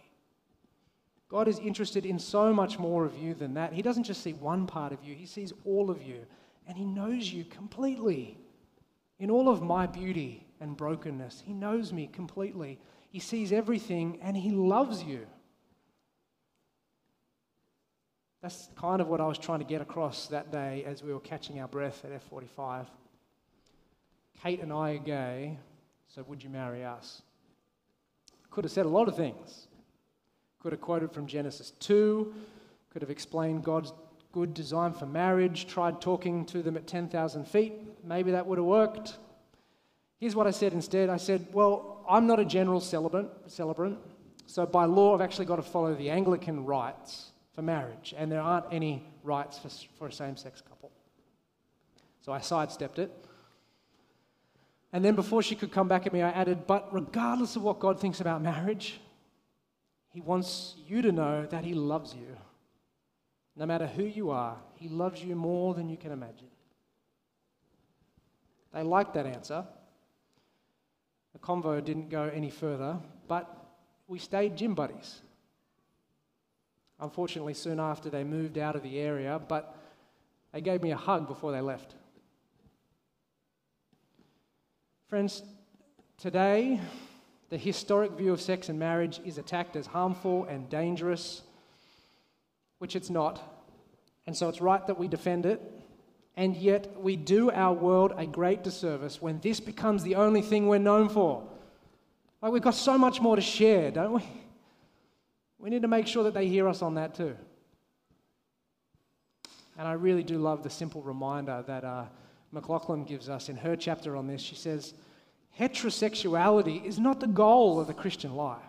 God 1.30 1.48
is 1.48 1.60
interested 1.60 2.06
in 2.06 2.18
so 2.18 2.54
much 2.54 2.80
more 2.80 3.06
of 3.06 3.18
you 3.18 3.34
than 3.34 3.54
that. 3.54 3.72
He 3.72 3.82
doesn't 3.82 4.04
just 4.04 4.24
see 4.24 4.34
one 4.34 4.66
part 4.66 4.92
of 4.92 5.04
you, 5.04 5.16
He 5.16 5.26
sees 5.26 5.54
all 5.64 5.90
of 5.92 6.02
you. 6.02 6.26
And 6.68 6.78
He 6.78 6.86
knows 6.86 7.32
you 7.32 7.46
completely. 7.46 8.38
In 9.20 9.30
all 9.30 9.50
of 9.50 9.62
my 9.62 9.86
beauty 9.86 10.46
and 10.60 10.78
brokenness, 10.78 11.44
He 11.46 11.54
knows 11.54 11.94
me 11.94 12.08
completely. 12.08 12.80
He 13.10 13.20
sees 13.20 13.52
everything 13.52 14.20
and 14.22 14.36
He 14.36 14.50
loves 14.52 15.04
you. 15.04 15.26
That's 18.42 18.70
kind 18.76 19.02
of 19.02 19.08
what 19.08 19.20
I 19.20 19.28
was 19.28 19.38
trying 19.38 19.60
to 19.60 19.66
get 19.66 19.82
across 19.82 20.28
that 20.28 20.52
day 20.52 20.84
as 20.86 21.04
we 21.04 21.14
were 21.14 21.20
catching 21.20 21.60
our 21.60 21.68
breath 21.68 22.06
at 22.06 22.12
F45. 22.30 22.86
Kate 24.42 24.62
and 24.62 24.72
I 24.72 24.92
are 24.92 24.98
gay, 24.98 25.58
so 26.08 26.24
would 26.24 26.42
you 26.42 26.50
marry 26.50 26.86
us? 26.86 27.22
Could 28.50 28.64
have 28.64 28.72
said 28.72 28.86
a 28.86 28.90
lot 28.90 29.10
of 29.10 29.18
things. 29.18 29.68
Could 30.62 30.72
have 30.72 30.80
quoted 30.80 31.12
from 31.12 31.28
Genesis 31.28 31.72
2, 31.80 32.34
could 32.92 33.02
have 33.02 33.12
explained 33.12 33.64
God's 33.64 33.92
good 34.32 34.54
design 34.54 34.94
for 34.94 35.06
marriage, 35.06 35.68
tried 35.68 36.00
talking 36.00 36.46
to 36.46 36.62
them 36.62 36.78
at 36.78 36.88
10,000 36.88 37.46
feet. 37.46 37.74
Maybe 38.06 38.32
that 38.32 38.46
would 38.46 38.58
have 38.58 38.66
worked. 38.66 39.18
Here's 40.18 40.36
what 40.36 40.48
I 40.48 40.52
said 40.52 40.74
instead 40.74 41.10
I 41.10 41.18
said, 41.18 41.48
Well, 41.52 42.06
I'm 42.10 42.26
not 42.26 42.40
a 42.40 42.46
general 42.46 42.80
celebrant, 42.80 43.30
celebrant, 43.48 43.98
so 44.46 44.66
by 44.66 44.86
law, 44.86 45.14
I've 45.14 45.22
actually 45.22 45.46
got 45.46 45.58
to 45.58 45.62
follow 45.62 45.94
the 45.94 46.10
Anglican 46.10 46.66
rites 46.66 47.32
for 47.54 47.62
marriage, 47.62 48.14
and 48.18 48.32
there 48.32 48.42
aren't 48.42 48.66
any 48.72 49.04
rights 49.24 49.58
for, 49.58 49.70
for 49.98 50.08
a 50.08 50.12
same 50.12 50.38
sex 50.38 50.62
couple. 50.62 50.92
So 52.22 52.32
I 52.32 52.40
sidestepped 52.40 53.00
it. 53.00 53.12
And 54.92 55.06
then 55.06 55.16
before 55.16 55.44
she 55.44 55.56
could 55.56 55.72
come 55.72 55.88
back 55.88 56.08
at 56.08 56.14
me, 56.14 56.22
I 56.22 56.30
added, 56.30 56.66
But 56.66 56.94
regardless 56.94 57.56
of 57.56 57.62
what 57.62 57.80
God 57.80 58.00
thinks 58.00 58.22
about 58.22 58.42
marriage, 58.42 59.00
He 60.10 60.22
wants 60.22 60.76
you 60.88 61.02
to 61.02 61.12
know 61.12 61.46
that 61.46 61.64
He 61.64 61.74
loves 61.74 62.14
you. 62.14 62.36
No 63.56 63.66
matter 63.66 63.88
who 63.88 64.04
you 64.04 64.32
are, 64.32 64.58
He 64.76 64.88
loves 64.88 65.24
you 65.24 65.36
more 65.36 65.74
than 65.74 65.90
you 65.90 65.98
can 65.98 66.12
imagine. 66.12 66.48
They 68.74 68.84
liked 68.84 69.14
that 69.16 69.26
answer. 69.26 69.66
The 71.34 71.40
convo 71.40 71.84
didn't 71.84 72.10
go 72.10 72.24
any 72.24 72.50
further, 72.50 72.98
but 73.28 73.56
we 74.08 74.20
stayed 74.20 74.56
gym 74.56 74.74
buddies. 74.76 75.22
Unfortunately, 77.02 77.54
soon 77.54 77.80
after 77.80 78.10
they 78.10 78.24
moved 78.24 78.58
out 78.58 78.76
of 78.76 78.84
the 78.84 79.00
area, 79.00 79.40
but 79.48 79.76
they 80.52 80.62
gave 80.62 80.82
me 80.82 80.92
a 80.92 80.98
hug 80.98 81.28
before 81.28 81.52
they 81.52 81.62
left. 81.62 81.96
Friends, 85.08 85.44
today 86.18 86.80
the 87.50 87.58
historic 87.58 88.12
view 88.12 88.32
of 88.32 88.40
sex 88.40 88.70
and 88.70 88.78
marriage 88.78 89.20
is 89.26 89.38
attacked 89.38 89.76
as 89.76 89.88
harmful 89.88 90.46
and 90.46 90.70
dangerous, 90.70 91.42
which 92.78 92.96
it's 92.96 93.10
not. 93.10 93.42
And 94.28 94.38
so 94.38 94.50
it's 94.50 94.62
right 94.62 94.86
that 94.86 95.00
we 95.00 95.08
defend 95.08 95.46
it. 95.46 95.60
And 96.38 96.56
yet 96.56 97.02
we 97.02 97.16
do 97.16 97.50
our 97.52 97.74
world 97.74 98.14
a 98.16 98.26
great 98.26 98.64
disservice 98.64 99.22
when 99.22 99.40
this 99.40 99.60
becomes 99.60 100.04
the 100.04 100.16
only 100.16 100.42
thing 100.42 100.68
we're 100.68 100.78
known 100.78 101.10
for. 101.10 101.44
Like 102.42 102.52
we've 102.52 102.62
got 102.62 102.76
so 102.76 102.98
much 102.98 103.20
more 103.20 103.36
to 103.36 103.42
share, 103.42 103.90
don't 103.92 104.14
we? 104.14 104.24
We 105.60 105.70
need 105.70 105.82
to 105.82 105.88
make 105.88 106.08
sure 106.08 106.24
that 106.24 106.34
they 106.34 106.48
hear 106.48 106.68
us 106.68 106.82
on 106.82 106.96
that 106.96 107.14
too. 107.14 107.36
And 109.78 109.88
I 109.88 109.94
really 109.94 110.24
do 110.24 110.38
love 110.38 110.64
the 110.64 110.70
simple 110.70 111.02
reminder 111.02 111.64
that 111.68 111.84
uh, 111.84 112.06
McLaughlin 112.52 113.04
gives 113.04 113.30
us 113.30 113.50
in 113.50 113.58
her 113.58 113.76
chapter 113.76 114.16
on 114.16 114.28
this. 114.28 114.42
She 114.42 114.56
says, 114.56 114.94
Heterosexuality 115.60 116.84
is 116.84 117.00
not 117.00 117.20
the 117.20 117.28
goal 117.28 117.80
of 117.80 117.88
the 117.88 117.94
Christian 117.94 118.36
life, 118.36 118.60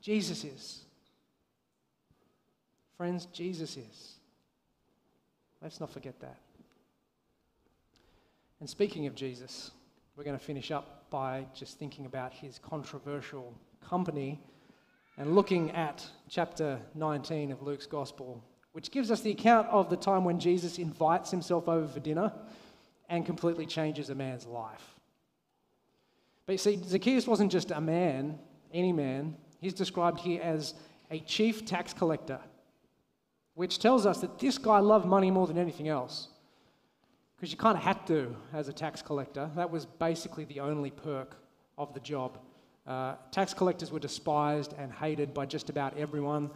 Jesus 0.00 0.44
is. 0.44 0.80
Friends, 2.96 3.26
Jesus 3.32 3.76
is. 3.76 4.14
Let's 5.62 5.80
not 5.80 5.90
forget 5.90 6.18
that. 6.20 6.38
And 8.60 8.68
speaking 8.68 9.06
of 9.06 9.14
Jesus, 9.14 9.70
we're 10.16 10.24
going 10.24 10.38
to 10.38 10.44
finish 10.44 10.70
up 10.70 11.08
by 11.10 11.46
just 11.54 11.78
thinking 11.78 12.04
about 12.04 12.32
his 12.32 12.58
controversial 12.58 13.54
company 13.88 14.40
and 15.20 15.34
looking 15.34 15.70
at 15.72 16.02
chapter 16.30 16.80
19 16.94 17.52
of 17.52 17.60
Luke's 17.60 17.84
Gospel, 17.84 18.42
which 18.72 18.90
gives 18.90 19.10
us 19.10 19.20
the 19.20 19.30
account 19.30 19.68
of 19.68 19.90
the 19.90 19.96
time 19.96 20.24
when 20.24 20.40
Jesus 20.40 20.78
invites 20.78 21.30
himself 21.30 21.68
over 21.68 21.86
for 21.86 22.00
dinner 22.00 22.32
and 23.10 23.26
completely 23.26 23.66
changes 23.66 24.08
a 24.08 24.14
man's 24.14 24.46
life. 24.46 24.94
But 26.46 26.52
you 26.52 26.58
see, 26.58 26.80
Zacchaeus 26.82 27.26
wasn't 27.26 27.52
just 27.52 27.70
a 27.70 27.82
man, 27.82 28.38
any 28.72 28.94
man. 28.94 29.36
He's 29.60 29.74
described 29.74 30.20
here 30.20 30.40
as 30.40 30.72
a 31.10 31.20
chief 31.20 31.66
tax 31.66 31.92
collector, 31.92 32.40
which 33.52 33.78
tells 33.78 34.06
us 34.06 34.22
that 34.22 34.38
this 34.38 34.56
guy 34.56 34.78
loved 34.78 35.04
money 35.04 35.30
more 35.30 35.46
than 35.46 35.58
anything 35.58 35.88
else. 35.88 36.28
Because 37.36 37.52
you 37.52 37.58
kind 37.58 37.76
of 37.76 37.84
had 37.84 38.06
to 38.06 38.34
as 38.54 38.68
a 38.68 38.72
tax 38.72 39.02
collector. 39.02 39.50
That 39.54 39.70
was 39.70 39.84
basically 39.84 40.46
the 40.46 40.60
only 40.60 40.90
perk 40.90 41.36
of 41.76 41.92
the 41.92 42.00
job. 42.00 42.38
Uh, 42.86 43.14
tax 43.30 43.54
collectors 43.54 43.90
were 43.90 43.98
despised 43.98 44.74
and 44.78 44.92
hated 44.92 45.34
by 45.34 45.46
just 45.46 45.70
about 45.70 45.96
everyone. 45.96 46.50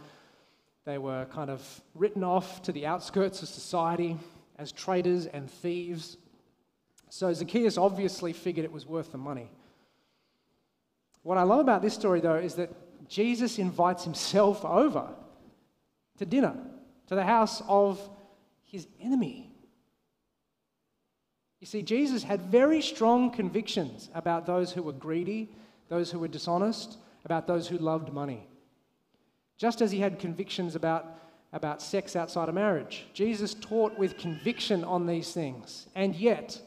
They 0.85 0.97
were 0.97 1.25
kind 1.25 1.49
of 1.49 1.81
written 1.93 2.23
off 2.23 2.61
to 2.63 2.71
the 2.71 2.85
outskirts 2.85 3.41
of 3.41 3.47
society 3.47 4.17
as 4.57 4.71
traitors 4.71 5.25
and 5.25 5.49
thieves. 5.49 6.17
So 7.09 7.31
Zacchaeus 7.33 7.77
obviously 7.77 8.33
figured 8.33 8.65
it 8.65 8.71
was 8.71 8.85
worth 8.85 9.11
the 9.11 9.17
money. 9.17 9.49
What 11.23 11.37
I 11.37 11.43
love 11.43 11.59
about 11.59 11.81
this 11.81 11.93
story, 11.93 12.21
though, 12.21 12.35
is 12.35 12.55
that 12.55 12.69
Jesus 13.09 13.57
invites 13.57 14.03
himself 14.03 14.63
over 14.63 15.09
to 16.17 16.25
dinner, 16.25 16.55
to 17.07 17.15
the 17.15 17.23
house 17.23 17.61
of 17.67 17.99
his 18.63 18.87
enemy. 19.01 19.51
You 21.59 21.67
see, 21.67 21.81
Jesus 21.81 22.23
had 22.23 22.41
very 22.41 22.81
strong 22.81 23.31
convictions 23.31 24.09
about 24.13 24.45
those 24.45 24.71
who 24.71 24.83
were 24.83 24.91
greedy, 24.91 25.49
those 25.89 26.11
who 26.11 26.19
were 26.19 26.27
dishonest, 26.27 26.97
about 27.23 27.47
those 27.47 27.67
who 27.67 27.77
loved 27.77 28.13
money. 28.13 28.47
Just 29.57 29.81
as 29.81 29.91
he 29.91 29.99
had 29.99 30.19
convictions 30.19 30.75
about, 30.75 31.05
about 31.53 31.81
sex 31.81 32.15
outside 32.15 32.49
of 32.49 32.55
marriage. 32.55 33.05
Jesus 33.13 33.53
taught 33.55 33.97
with 33.97 34.17
conviction 34.17 34.83
on 34.83 35.07
these 35.07 35.31
things, 35.33 35.87
and 35.95 36.15
yet 36.15 36.59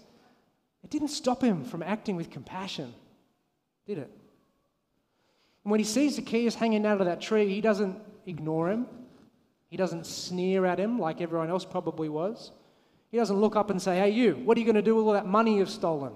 it 0.83 0.90
didn't 0.90 1.09
stop 1.09 1.42
him 1.42 1.64
from 1.64 1.83
acting 1.83 2.16
with 2.16 2.31
compassion, 2.31 2.94
did 3.87 3.98
it? 3.98 4.11
And 5.64 5.70
when 5.70 5.81
he 5.81 5.85
sees 5.85 6.16
Zacchaeus 6.16 6.54
hanging 6.54 6.87
out 6.87 7.00
of 7.00 7.07
that 7.07 7.20
tree, 7.20 7.48
he 7.48 7.61
doesn't 7.61 7.98
ignore 8.26 8.70
him. 8.70 8.87
He 9.68 9.76
doesn't 9.76 10.07
sneer 10.07 10.64
at 10.64 10.81
him 10.81 10.98
like 10.98 11.20
everyone 11.20 11.50
else 11.50 11.64
probably 11.64 12.09
was. 12.09 12.52
He 13.11 13.16
doesn't 13.16 13.38
look 13.38 13.57
up 13.57 13.70
and 13.70 13.81
say, 13.81 13.98
Hey, 13.98 14.11
you, 14.11 14.35
what 14.44 14.57
are 14.57 14.61
you 14.61 14.66
going 14.66 14.76
to 14.76 14.83
do 14.83 14.94
with 14.94 15.04
all 15.04 15.12
that 15.12 15.26
money 15.26 15.59
you've 15.59 15.70
stolen? 15.70 16.14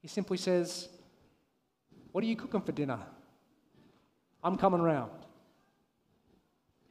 He 0.00 0.08
simply 0.08 0.36
says, 0.36 0.88
What 2.12 2.24
are 2.24 2.26
you 2.26 2.36
cooking 2.36 2.60
for 2.60 2.72
dinner? 2.72 2.98
I'm 4.42 4.56
coming 4.56 4.80
round. 4.80 5.10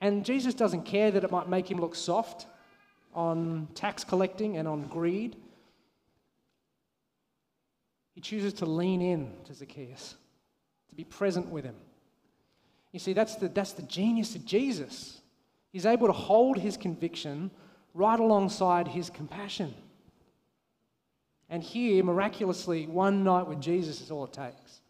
And 0.01 0.23
Jesus 0.23 0.53
doesn't 0.53 0.83
care 0.83 1.11
that 1.11 1.23
it 1.23 1.31
might 1.31 1.49
make 1.49 1.69
him 1.69 1.79
look 1.79 1.95
soft 1.95 2.45
on 3.13 3.67
tax 3.73 4.03
collecting 4.03 4.57
and 4.57 4.67
on 4.67 4.87
greed. 4.87 5.35
He 8.13 8.21
chooses 8.21 8.53
to 8.53 8.65
lean 8.65 9.01
in 9.01 9.31
to 9.45 9.53
Zacchaeus, 9.53 10.15
to 10.89 10.95
be 10.95 11.03
present 11.03 11.47
with 11.49 11.65
him. 11.65 11.75
You 12.91 12.99
see, 12.99 13.13
that's 13.13 13.35
the, 13.35 13.47
that's 13.47 13.73
the 13.73 13.83
genius 13.83 14.35
of 14.35 14.45
Jesus. 14.45 15.21
He's 15.71 15.85
able 15.85 16.07
to 16.07 16.13
hold 16.13 16.57
his 16.57 16.77
conviction 16.77 17.51
right 17.93 18.19
alongside 18.19 18.87
his 18.87 19.09
compassion. 19.09 19.73
And 21.49 21.63
here, 21.63 22.03
miraculously, 22.03 22.87
one 22.87 23.23
night 23.23 23.47
with 23.47 23.61
Jesus 23.61 24.01
is 24.01 24.11
all 24.11 24.25
it 24.25 24.33
takes. 24.33 24.81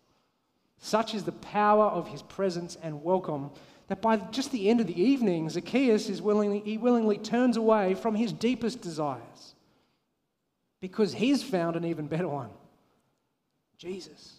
Such 0.79 1.15
is 1.15 1.23
the 1.23 1.31
power 1.31 1.85
of 1.85 2.07
his 2.07 2.21
presence 2.21 2.77
and 2.81 3.03
welcome 3.03 3.51
that 3.87 4.01
by 4.01 4.17
just 4.17 4.51
the 4.51 4.69
end 4.69 4.81
of 4.81 4.87
the 4.87 5.01
evening, 5.01 5.49
Zacchaeus 5.49 6.09
is 6.09 6.21
willingly, 6.21 6.59
he 6.59 6.77
willingly 6.77 7.17
turns 7.17 7.57
away 7.57 7.95
from 7.95 8.15
his 8.15 8.33
deepest 8.33 8.81
desires 8.81 9.55
because 10.81 11.13
he's 11.13 11.41
found 11.41 11.75
an 11.75 11.85
even 11.85 12.07
better 12.07 12.27
one. 12.27 12.49
Jesus. 13.77 14.33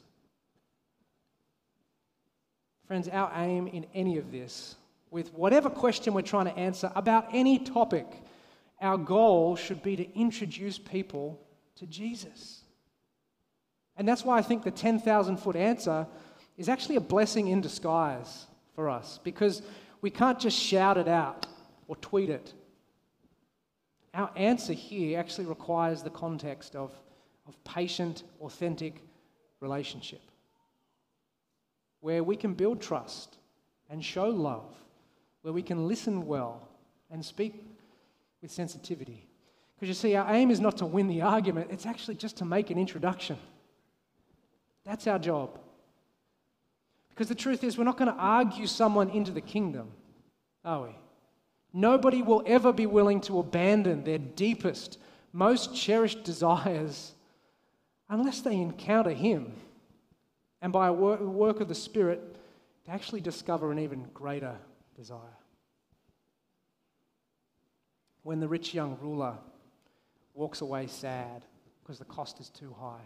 Friends, 2.87 3.09
our 3.09 3.31
aim 3.37 3.67
in 3.67 3.87
any 3.95 4.19
of 4.19 4.31
this, 4.33 4.77
with 5.11 5.33
whatever 5.33 5.71
question 5.71 6.15
we're 6.15 6.23
trying 6.23 6.47
to 6.47 6.59
answer 6.59 6.93
about 6.95 7.29
any 7.33 7.59
topic, 7.59 8.07
our 8.81 8.97
goal 8.97 9.57
should 9.57 9.83
be 9.83 9.97
to 9.97 10.15
introduce 10.15 10.79
people 10.79 11.41
to 11.77 11.87
Jesus. 11.87 12.61
And 13.97 14.07
that's 14.07 14.25
why 14.25 14.39
I 14.39 14.43
think 14.43 14.63
the 14.63 14.71
10,000 14.71 15.37
foot 15.39 15.57
answer 15.57 16.07
is 16.59 16.69
actually 16.69 16.97
a 16.97 17.01
blessing 17.01 17.49
in 17.49 17.63
disguise 17.63 18.47
for 18.75 18.91
us 18.91 19.19
because 19.25 19.63
we 20.03 20.11
can't 20.11 20.39
just 20.39 20.59
shout 20.59 20.99
it 20.99 21.09
out 21.09 21.47
or 21.87 21.97
tweet 21.97 22.29
it. 22.29 22.53
Our 24.13 24.31
answer 24.37 24.73
here 24.73 25.19
actually 25.19 25.47
requires 25.47 26.03
the 26.03 26.11
context 26.11 26.77
of, 26.77 26.93
of 27.47 27.63
patient, 27.65 28.25
authentic 28.41 29.01
relationship 29.61 30.21
where 32.01 32.23
we 32.23 32.37
can 32.37 32.55
build 32.55 32.81
trust 32.81 33.39
and 33.91 34.05
show 34.05 34.29
love, 34.29 34.75
where 35.43 35.53
we 35.53 35.63
can 35.63 35.89
listen 35.89 36.27
well 36.27 36.69
and 37.11 37.25
speak 37.25 37.65
with 38.43 38.51
sensitivity. 38.51 39.27
Because 39.75 39.89
you 39.89 39.95
see, 39.95 40.15
our 40.15 40.33
aim 40.33 40.51
is 40.51 40.61
not 40.61 40.77
to 40.79 40.87
win 40.87 41.09
the 41.09 41.23
argument, 41.23 41.71
it's 41.71 41.87
actually 41.87 42.17
just 42.17 42.37
to 42.39 42.45
make 42.45 42.71
an 42.71 42.79
introduction. 42.79 43.37
That's 44.85 45.07
our 45.07 45.19
job. 45.19 45.59
Because 47.19 47.29
the 47.31 47.35
truth 47.35 47.65
is, 47.65 47.77
we're 47.77 47.83
not 47.83 47.99
going 47.99 48.15
to 48.15 48.17
argue 48.17 48.69
someone 48.69 49.11
into 49.11 49.33
the 49.33 49.41
kingdom, 49.41 49.91
are 50.65 50.85
we? 50.85 50.95
Nobody 51.73 52.23
will 52.23 52.45
ever 52.47 52.73
be 52.73 52.87
willing 52.87 53.21
to 53.23 53.41
abandon 53.41 54.05
their 54.05 54.19
deepest, 54.19 55.01
most 55.33 55.75
cherished 55.75 56.23
desires 56.23 57.15
unless 58.09 58.41
they 58.43 58.55
encounter 58.55 59.11
Him 59.11 59.53
and 60.63 60.73
by 60.73 60.87
a 60.87 60.93
work 60.93 61.59
of 61.61 61.67
the 61.67 61.75
Spirit 61.75 62.37
to 62.85 62.93
actually 62.93 63.21
discover 63.21 63.73
an 63.73 63.81
even 63.81 64.07
greater 64.15 64.55
desire. 64.95 65.19
when 68.23 68.39
the 68.39 68.47
rich 68.47 68.75
young 68.75 68.97
ruler 69.01 69.35
walks 70.35 70.61
away 70.61 70.87
sad 70.87 71.43
because 71.83 71.99
the 71.99 72.05
cost 72.05 72.39
is 72.39 72.49
too 72.49 72.73
high. 72.79 73.03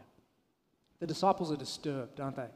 The 1.00 1.06
disciples 1.06 1.50
are 1.50 1.56
disturbed, 1.56 2.20
aren't 2.20 2.36
they? 2.36 2.50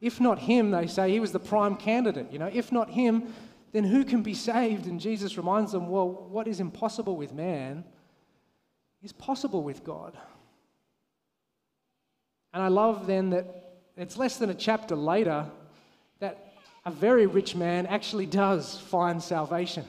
If 0.00 0.20
not 0.20 0.38
him, 0.38 0.70
they 0.70 0.86
say 0.86 1.10
he 1.10 1.20
was 1.20 1.32
the 1.32 1.40
prime 1.40 1.76
candidate. 1.76 2.32
You 2.32 2.38
know, 2.38 2.50
if 2.52 2.72
not 2.72 2.90
him, 2.90 3.34
then 3.72 3.84
who 3.84 4.04
can 4.04 4.22
be 4.22 4.34
saved? 4.34 4.86
And 4.86 4.98
Jesus 4.98 5.36
reminds 5.36 5.72
them, 5.72 5.88
well, 5.88 6.08
what 6.08 6.48
is 6.48 6.60
impossible 6.60 7.16
with 7.16 7.32
man 7.32 7.84
is 9.02 9.12
possible 9.12 9.62
with 9.62 9.84
God. 9.84 10.16
And 12.52 12.62
I 12.62 12.68
love 12.68 13.06
then 13.06 13.30
that 13.30 13.78
it's 13.96 14.16
less 14.16 14.38
than 14.38 14.50
a 14.50 14.54
chapter 14.54 14.96
later 14.96 15.46
that 16.18 16.54
a 16.84 16.90
very 16.90 17.26
rich 17.26 17.54
man 17.54 17.86
actually 17.86 18.26
does 18.26 18.78
find 18.78 19.22
salvation. 19.22 19.84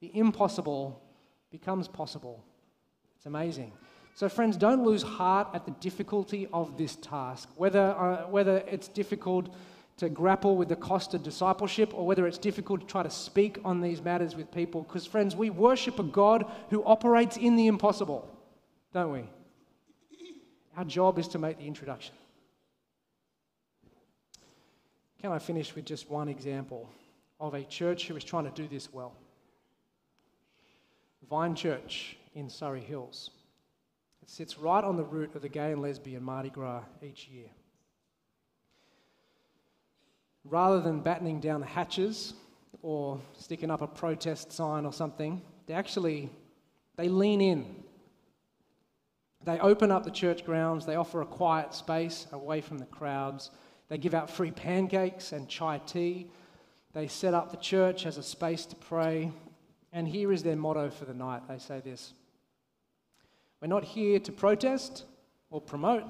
The 0.00 0.16
impossible 0.16 1.02
becomes 1.50 1.88
possible. 1.88 2.44
It's 3.16 3.26
amazing. 3.26 3.72
So, 4.14 4.28
friends, 4.28 4.56
don't 4.56 4.84
lose 4.84 5.02
heart 5.02 5.48
at 5.54 5.64
the 5.64 5.72
difficulty 5.72 6.46
of 6.52 6.78
this 6.78 6.94
task. 6.96 7.48
Whether, 7.56 7.80
uh, 7.80 8.28
whether 8.28 8.58
it's 8.68 8.86
difficult 8.86 9.52
to 9.96 10.08
grapple 10.08 10.56
with 10.56 10.68
the 10.68 10.76
cost 10.76 11.14
of 11.14 11.24
discipleship 11.24 11.92
or 11.92 12.06
whether 12.06 12.26
it's 12.26 12.38
difficult 12.38 12.80
to 12.80 12.86
try 12.86 13.02
to 13.02 13.10
speak 13.10 13.58
on 13.64 13.80
these 13.80 14.02
matters 14.02 14.36
with 14.36 14.52
people, 14.52 14.82
because, 14.82 15.04
friends, 15.04 15.34
we 15.34 15.50
worship 15.50 15.98
a 15.98 16.04
God 16.04 16.50
who 16.70 16.84
operates 16.84 17.36
in 17.36 17.56
the 17.56 17.66
impossible, 17.66 18.28
don't 18.92 19.12
we? 19.12 19.24
Our 20.76 20.84
job 20.84 21.18
is 21.18 21.26
to 21.28 21.38
make 21.38 21.58
the 21.58 21.66
introduction. 21.66 22.14
Can 25.20 25.32
I 25.32 25.38
finish 25.40 25.74
with 25.74 25.86
just 25.86 26.08
one 26.08 26.28
example 26.28 26.88
of 27.40 27.54
a 27.54 27.64
church 27.64 28.06
who 28.06 28.14
is 28.14 28.22
trying 28.22 28.44
to 28.44 28.50
do 28.50 28.68
this 28.68 28.92
well? 28.92 29.14
Vine 31.28 31.54
Church 31.56 32.16
in 32.34 32.48
Surry 32.48 32.80
Hills. 32.80 33.30
It 34.24 34.30
sits 34.30 34.58
right 34.58 34.82
on 34.82 34.96
the 34.96 35.04
route 35.04 35.34
of 35.34 35.42
the 35.42 35.50
gay 35.50 35.72
and 35.72 35.82
lesbian 35.82 36.22
Mardi 36.22 36.48
Gras 36.48 36.82
each 37.02 37.28
year. 37.28 37.50
Rather 40.44 40.80
than 40.80 41.00
battening 41.00 41.40
down 41.40 41.60
the 41.60 41.66
hatches 41.66 42.32
or 42.80 43.20
sticking 43.38 43.70
up 43.70 43.82
a 43.82 43.86
protest 43.86 44.50
sign 44.50 44.86
or 44.86 44.94
something, 44.94 45.42
they 45.66 45.74
actually 45.74 46.30
they 46.96 47.10
lean 47.10 47.42
in. 47.42 47.66
They 49.44 49.58
open 49.58 49.90
up 49.90 50.04
the 50.04 50.10
church 50.10 50.42
grounds, 50.42 50.86
they 50.86 50.96
offer 50.96 51.20
a 51.20 51.26
quiet 51.26 51.74
space 51.74 52.26
away 52.32 52.62
from 52.62 52.78
the 52.78 52.86
crowds. 52.86 53.50
They 53.90 53.98
give 53.98 54.14
out 54.14 54.30
free 54.30 54.52
pancakes 54.52 55.32
and 55.32 55.50
chai 55.50 55.82
tea. 55.84 56.30
They 56.94 57.08
set 57.08 57.34
up 57.34 57.50
the 57.50 57.58
church 57.58 58.06
as 58.06 58.16
a 58.16 58.22
space 58.22 58.64
to 58.64 58.76
pray. 58.76 59.32
And 59.92 60.08
here 60.08 60.32
is 60.32 60.42
their 60.42 60.56
motto 60.56 60.88
for 60.88 61.04
the 61.04 61.12
night. 61.12 61.42
They 61.46 61.58
say 61.58 61.80
this 61.80 62.14
We're 63.64 63.68
not 63.68 63.84
here 63.84 64.20
to 64.20 64.30
protest 64.30 65.04
or 65.48 65.58
promote, 65.58 66.04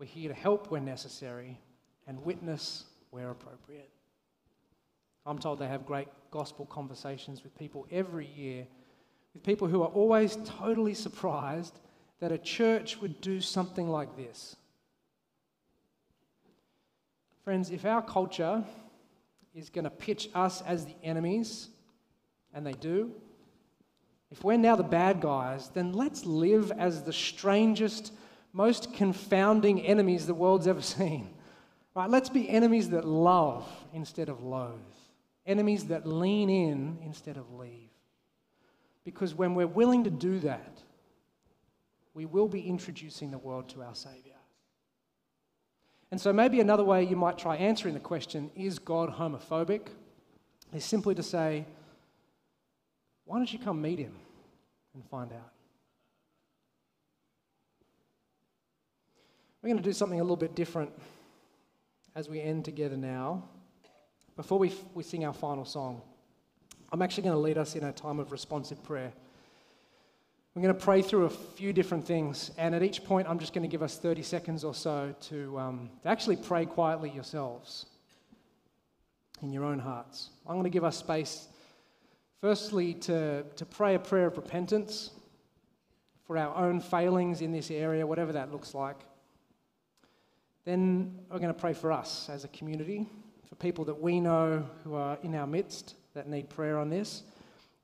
we're 0.00 0.06
here 0.06 0.28
to 0.28 0.34
help 0.34 0.72
where 0.72 0.80
necessary 0.80 1.56
and 2.08 2.18
witness 2.24 2.84
where 3.10 3.30
appropriate. 3.30 3.88
I'm 5.24 5.38
told 5.38 5.60
they 5.60 5.68
have 5.68 5.86
great 5.86 6.08
gospel 6.32 6.66
conversations 6.66 7.44
with 7.44 7.56
people 7.56 7.86
every 7.92 8.26
year, 8.26 8.66
with 9.34 9.44
people 9.44 9.68
who 9.68 9.82
are 9.82 9.88
always 9.90 10.36
totally 10.44 10.94
surprised 10.94 11.78
that 12.18 12.32
a 12.32 12.38
church 12.38 13.00
would 13.00 13.20
do 13.20 13.40
something 13.40 13.88
like 13.88 14.16
this. 14.16 14.56
Friends, 17.44 17.70
if 17.70 17.84
our 17.84 18.02
culture 18.02 18.64
is 19.54 19.70
going 19.70 19.84
to 19.84 19.90
pitch 19.90 20.28
us 20.34 20.60
as 20.62 20.86
the 20.86 20.96
enemies, 21.04 21.68
and 22.52 22.66
they 22.66 22.72
do. 22.72 23.12
If 24.30 24.44
we're 24.44 24.58
now 24.58 24.76
the 24.76 24.82
bad 24.82 25.20
guys, 25.20 25.70
then 25.70 25.92
let's 25.92 26.26
live 26.26 26.70
as 26.72 27.02
the 27.02 27.12
strangest, 27.12 28.12
most 28.52 28.92
confounding 28.92 29.80
enemies 29.80 30.26
the 30.26 30.34
world's 30.34 30.66
ever 30.66 30.82
seen. 30.96 31.34
Right? 31.94 32.10
Let's 32.10 32.28
be 32.28 32.48
enemies 32.48 32.90
that 32.90 33.04
love 33.04 33.66
instead 33.92 34.28
of 34.28 34.42
loathe, 34.42 34.78
enemies 35.46 35.86
that 35.86 36.06
lean 36.06 36.50
in 36.50 36.98
instead 37.02 37.36
of 37.36 37.52
leave. 37.54 37.90
Because 39.04 39.34
when 39.34 39.54
we're 39.54 39.66
willing 39.66 40.04
to 40.04 40.10
do 40.10 40.38
that, 40.40 40.82
we 42.12 42.26
will 42.26 42.48
be 42.48 42.60
introducing 42.60 43.30
the 43.30 43.38
world 43.38 43.68
to 43.70 43.82
our 43.82 43.94
Savior. 43.94 44.34
And 46.10 46.20
so, 46.20 46.32
maybe 46.32 46.60
another 46.60 46.84
way 46.84 47.04
you 47.04 47.16
might 47.16 47.38
try 47.38 47.56
answering 47.56 47.94
the 47.94 48.00
question, 48.00 48.50
is 48.54 48.78
God 48.78 49.14
homophobic? 49.14 49.88
is 50.74 50.84
simply 50.84 51.14
to 51.14 51.22
say, 51.22 51.64
why 53.28 53.36
don't 53.36 53.52
you 53.52 53.58
come 53.58 53.82
meet 53.82 53.98
him 53.98 54.14
and 54.94 55.04
find 55.04 55.30
out? 55.32 55.52
We're 59.60 59.68
going 59.68 59.82
to 59.82 59.84
do 59.86 59.92
something 59.92 60.18
a 60.18 60.22
little 60.22 60.36
bit 60.36 60.54
different 60.54 60.90
as 62.14 62.26
we 62.26 62.40
end 62.40 62.64
together 62.64 62.96
now. 62.96 63.44
Before 64.34 64.58
we, 64.58 64.72
we 64.94 65.02
sing 65.02 65.26
our 65.26 65.34
final 65.34 65.66
song, 65.66 66.00
I'm 66.90 67.02
actually 67.02 67.24
going 67.24 67.34
to 67.34 67.40
lead 67.40 67.58
us 67.58 67.76
in 67.76 67.84
a 67.84 67.92
time 67.92 68.18
of 68.18 68.32
responsive 68.32 68.82
prayer. 68.82 69.12
We're 70.54 70.62
going 70.62 70.74
to 70.74 70.80
pray 70.80 71.02
through 71.02 71.26
a 71.26 71.30
few 71.30 71.74
different 71.74 72.06
things, 72.06 72.50
and 72.56 72.74
at 72.74 72.82
each 72.82 73.04
point, 73.04 73.28
I'm 73.28 73.38
just 73.38 73.52
going 73.52 73.62
to 73.62 73.68
give 73.68 73.82
us 73.82 73.98
30 73.98 74.22
seconds 74.22 74.64
or 74.64 74.74
so 74.74 75.14
to, 75.28 75.58
um, 75.58 75.90
to 76.02 76.08
actually 76.08 76.36
pray 76.36 76.64
quietly 76.64 77.10
yourselves 77.10 77.84
in 79.42 79.52
your 79.52 79.64
own 79.64 79.80
hearts. 79.80 80.30
I'm 80.46 80.54
going 80.54 80.64
to 80.64 80.70
give 80.70 80.84
us 80.84 80.96
space 80.96 81.46
Firstly, 82.40 82.94
to, 82.94 83.42
to 83.42 83.66
pray 83.66 83.94
a 83.94 83.98
prayer 83.98 84.26
of 84.26 84.36
repentance 84.36 85.10
for 86.24 86.38
our 86.38 86.54
own 86.54 86.80
failings 86.80 87.40
in 87.40 87.50
this 87.50 87.70
area, 87.70 88.06
whatever 88.06 88.32
that 88.32 88.52
looks 88.52 88.74
like. 88.74 88.96
Then 90.64 91.18
we're 91.30 91.38
going 91.38 91.52
to 91.52 91.58
pray 91.58 91.72
for 91.72 91.90
us 91.90 92.28
as 92.28 92.44
a 92.44 92.48
community, 92.48 93.06
for 93.48 93.54
people 93.56 93.84
that 93.86 94.00
we 94.00 94.20
know 94.20 94.64
who 94.84 94.94
are 94.94 95.18
in 95.22 95.34
our 95.34 95.46
midst 95.46 95.94
that 96.14 96.28
need 96.28 96.48
prayer 96.50 96.78
on 96.78 96.90
this. 96.90 97.22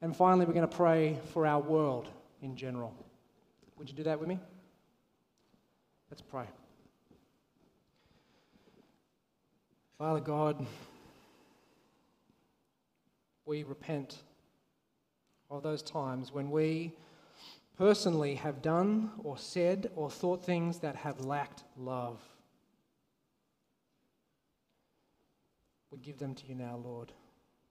And 0.03 0.15
finally, 0.15 0.45
we're 0.45 0.53
going 0.53 0.69
to 0.69 0.77
pray 0.77 1.19
for 1.33 1.47
our 1.47 1.61
world 1.61 2.11
in 2.43 2.55
general. 2.55 2.95
Would 3.79 3.89
you 3.89 3.97
do 3.97 4.03
that 4.03 4.21
with 4.21 4.29
me? 4.29 4.39
Let's 6.11 6.23
pray. 6.23 6.45
Father 9.99 10.21
God, 10.21 10.65
we 13.47 13.63
repent 13.63 14.19
of 15.57 15.63
those 15.63 15.83
times 15.83 16.33
when 16.33 16.51
we 16.51 16.93
personally 17.77 18.35
have 18.37 18.63
done 18.63 19.11
or 19.23 19.39
said 19.39 19.91
or 19.97 20.11
thought 20.11 20.45
things 20.45 20.79
that 20.79 20.97
have 20.97 21.21
lacked 21.21 21.65
love. 21.77 22.21
We 25.91 25.99
give 25.99 26.19
them 26.19 26.35
to 26.35 26.47
you 26.47 26.55
now, 26.55 26.81
Lord, 26.85 27.13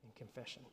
in 0.03 0.11
confession. 0.15 0.63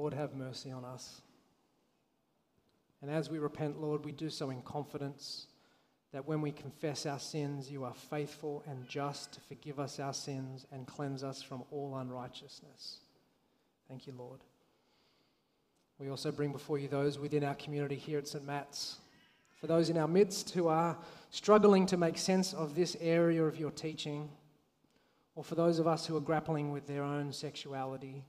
Lord, 0.00 0.14
have 0.14 0.34
mercy 0.34 0.70
on 0.70 0.82
us. 0.82 1.20
And 3.02 3.10
as 3.10 3.28
we 3.28 3.38
repent, 3.38 3.82
Lord, 3.82 4.02
we 4.02 4.12
do 4.12 4.30
so 4.30 4.48
in 4.48 4.62
confidence 4.62 5.46
that 6.14 6.26
when 6.26 6.40
we 6.40 6.52
confess 6.52 7.04
our 7.04 7.18
sins, 7.18 7.70
you 7.70 7.84
are 7.84 7.92
faithful 7.92 8.64
and 8.66 8.88
just 8.88 9.34
to 9.34 9.40
forgive 9.42 9.78
us 9.78 10.00
our 10.00 10.14
sins 10.14 10.66
and 10.72 10.86
cleanse 10.86 11.22
us 11.22 11.42
from 11.42 11.64
all 11.70 11.98
unrighteousness. 11.98 13.00
Thank 13.90 14.06
you, 14.06 14.14
Lord. 14.16 14.40
We 15.98 16.08
also 16.08 16.32
bring 16.32 16.50
before 16.50 16.78
you 16.78 16.88
those 16.88 17.18
within 17.18 17.44
our 17.44 17.56
community 17.56 17.96
here 17.96 18.16
at 18.16 18.26
St. 18.26 18.46
Matt's. 18.46 18.96
For 19.60 19.66
those 19.66 19.90
in 19.90 19.98
our 19.98 20.08
midst 20.08 20.52
who 20.52 20.68
are 20.68 20.96
struggling 21.28 21.84
to 21.84 21.98
make 21.98 22.16
sense 22.16 22.54
of 22.54 22.74
this 22.74 22.96
area 23.02 23.44
of 23.44 23.60
your 23.60 23.70
teaching, 23.70 24.30
or 25.34 25.44
for 25.44 25.56
those 25.56 25.78
of 25.78 25.86
us 25.86 26.06
who 26.06 26.16
are 26.16 26.22
grappling 26.22 26.72
with 26.72 26.86
their 26.86 27.02
own 27.02 27.34
sexuality 27.34 28.24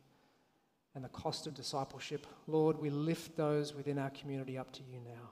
and 0.96 1.04
the 1.04 1.10
cost 1.10 1.48
of 1.48 1.54
discipleship. 1.54 2.28
Lord, 2.48 2.80
we 2.80 2.90
lift 2.90 3.38
those 3.38 3.74
within 3.74 3.98
our 3.98 4.10
community 4.10 4.58
up 4.58 4.72
to 4.74 4.84
you 4.84 5.00
now. 5.04 5.30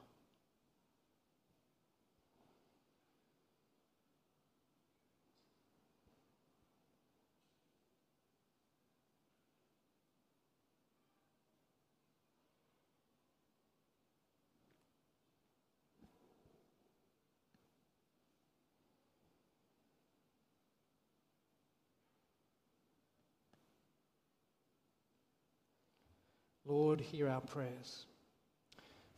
Lord, 26.70 27.01
hear 27.01 27.28
our 27.28 27.41
prayers. 27.41 28.05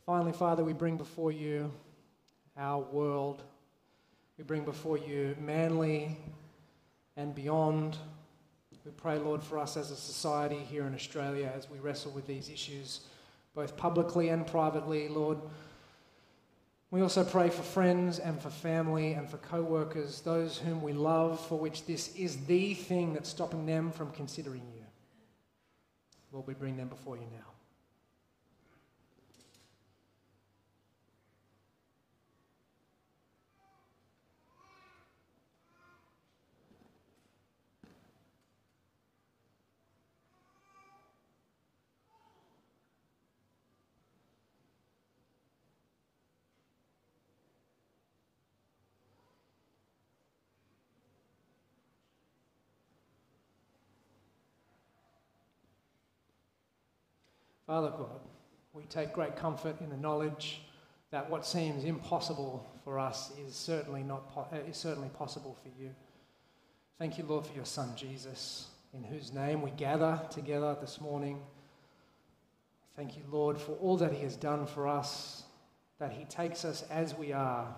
Finally, 0.06 0.32
Father, 0.32 0.64
we 0.64 0.72
bring 0.72 0.96
before 0.96 1.30
you 1.30 1.70
our 2.56 2.80
world. 2.80 3.42
We 4.38 4.44
bring 4.44 4.64
before 4.64 4.96
you 4.96 5.36
Manly 5.38 6.16
and 7.18 7.34
beyond. 7.34 7.98
We 8.86 8.90
pray, 8.92 9.18
Lord, 9.18 9.42
for 9.42 9.58
us 9.58 9.76
as 9.76 9.90
a 9.90 9.96
society 9.96 10.60
here 10.60 10.86
in 10.86 10.94
Australia 10.94 11.52
as 11.54 11.68
we 11.68 11.78
wrestle 11.78 12.10
with 12.12 12.26
these 12.26 12.48
issues, 12.48 13.00
both 13.54 13.76
publicly 13.76 14.30
and 14.30 14.46
privately, 14.46 15.08
Lord. 15.08 15.36
We 16.90 17.02
also 17.02 17.22
pray 17.22 17.50
for 17.50 17.62
friends 17.62 18.18
and 18.18 18.40
for 18.40 18.48
family 18.50 19.12
and 19.12 19.28
for 19.28 19.36
co 19.36 19.62
workers, 19.62 20.22
those 20.22 20.56
whom 20.56 20.80
we 20.80 20.94
love, 20.94 21.38
for 21.48 21.58
which 21.58 21.84
this 21.84 22.16
is 22.16 22.46
the 22.46 22.72
thing 22.72 23.12
that's 23.12 23.28
stopping 23.28 23.66
them 23.66 23.92
from 23.92 24.10
considering 24.12 24.62
you. 24.74 24.81
Lord, 26.32 26.46
we 26.46 26.54
bring 26.54 26.76
them 26.76 26.88
before 26.88 27.16
you 27.16 27.26
now. 27.30 27.51
Father 57.66 57.90
God, 57.90 58.20
we 58.72 58.84
take 58.84 59.12
great 59.12 59.36
comfort 59.36 59.80
in 59.80 59.90
the 59.90 59.96
knowledge 59.96 60.62
that 61.10 61.28
what 61.28 61.44
seems 61.44 61.84
impossible 61.84 62.66
for 62.84 62.98
us 62.98 63.32
is 63.46 63.54
certainly, 63.54 64.02
not 64.02 64.32
po- 64.32 64.48
uh, 64.52 64.56
is 64.68 64.76
certainly 64.76 65.10
possible 65.10 65.56
for 65.62 65.68
you. 65.80 65.90
Thank 66.98 67.18
you, 67.18 67.24
Lord, 67.24 67.46
for 67.46 67.54
your 67.54 67.64
Son 67.64 67.92
Jesus, 67.96 68.66
in 68.94 69.04
whose 69.04 69.32
name 69.32 69.62
we 69.62 69.70
gather 69.72 70.20
together 70.30 70.76
this 70.80 71.00
morning. 71.00 71.40
Thank 72.96 73.16
you, 73.16 73.22
Lord, 73.30 73.58
for 73.58 73.72
all 73.72 73.96
that 73.98 74.12
He 74.12 74.22
has 74.22 74.36
done 74.36 74.66
for 74.66 74.88
us, 74.88 75.44
that 75.98 76.12
He 76.12 76.24
takes 76.24 76.64
us 76.64 76.82
as 76.90 77.14
we 77.14 77.32
are 77.32 77.74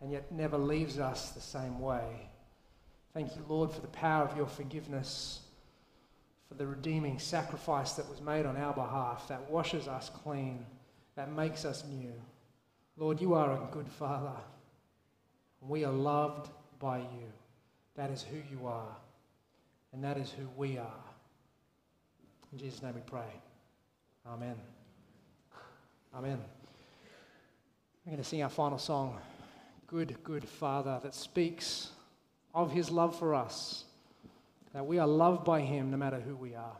and 0.00 0.10
yet 0.10 0.32
never 0.32 0.56
leaves 0.56 0.98
us 0.98 1.30
the 1.30 1.40
same 1.40 1.78
way. 1.78 2.28
Thank 3.12 3.36
you, 3.36 3.44
Lord, 3.48 3.70
for 3.70 3.80
the 3.80 3.88
power 3.88 4.24
of 4.24 4.36
your 4.36 4.46
forgiveness 4.46 5.40
for 6.50 6.56
the 6.56 6.66
redeeming 6.66 7.16
sacrifice 7.20 7.92
that 7.92 8.10
was 8.10 8.20
made 8.20 8.44
on 8.44 8.56
our 8.56 8.74
behalf, 8.74 9.28
that 9.28 9.48
washes 9.48 9.86
us 9.86 10.10
clean, 10.24 10.66
that 11.14 11.32
makes 11.32 11.64
us 11.64 11.84
new. 11.88 12.12
Lord, 12.96 13.20
you 13.20 13.34
are 13.34 13.52
a 13.52 13.68
good 13.70 13.88
Father. 13.88 14.36
We 15.60 15.84
are 15.84 15.92
loved 15.92 16.50
by 16.80 16.98
you. 16.98 17.32
That 17.94 18.10
is 18.10 18.24
who 18.24 18.38
you 18.50 18.66
are, 18.66 18.96
and 19.92 20.02
that 20.02 20.18
is 20.18 20.32
who 20.32 20.48
we 20.56 20.76
are. 20.76 21.04
In 22.52 22.58
Jesus' 22.58 22.82
name 22.82 22.94
we 22.96 23.02
pray. 23.02 23.32
Amen. 24.26 24.56
Amen. 26.12 26.40
We're 28.04 28.10
going 28.10 28.22
to 28.22 28.28
sing 28.28 28.42
our 28.42 28.48
final 28.48 28.78
song, 28.78 29.18
Good, 29.86 30.16
Good 30.24 30.48
Father, 30.48 30.98
that 31.04 31.14
speaks 31.14 31.90
of 32.52 32.72
his 32.72 32.90
love 32.90 33.16
for 33.16 33.36
us 33.36 33.84
that 34.72 34.86
we 34.86 34.98
are 34.98 35.06
loved 35.06 35.44
by 35.44 35.60
Him 35.60 35.90
no 35.90 35.96
matter 35.96 36.20
who 36.20 36.36
we 36.36 36.54
are. 36.54 36.76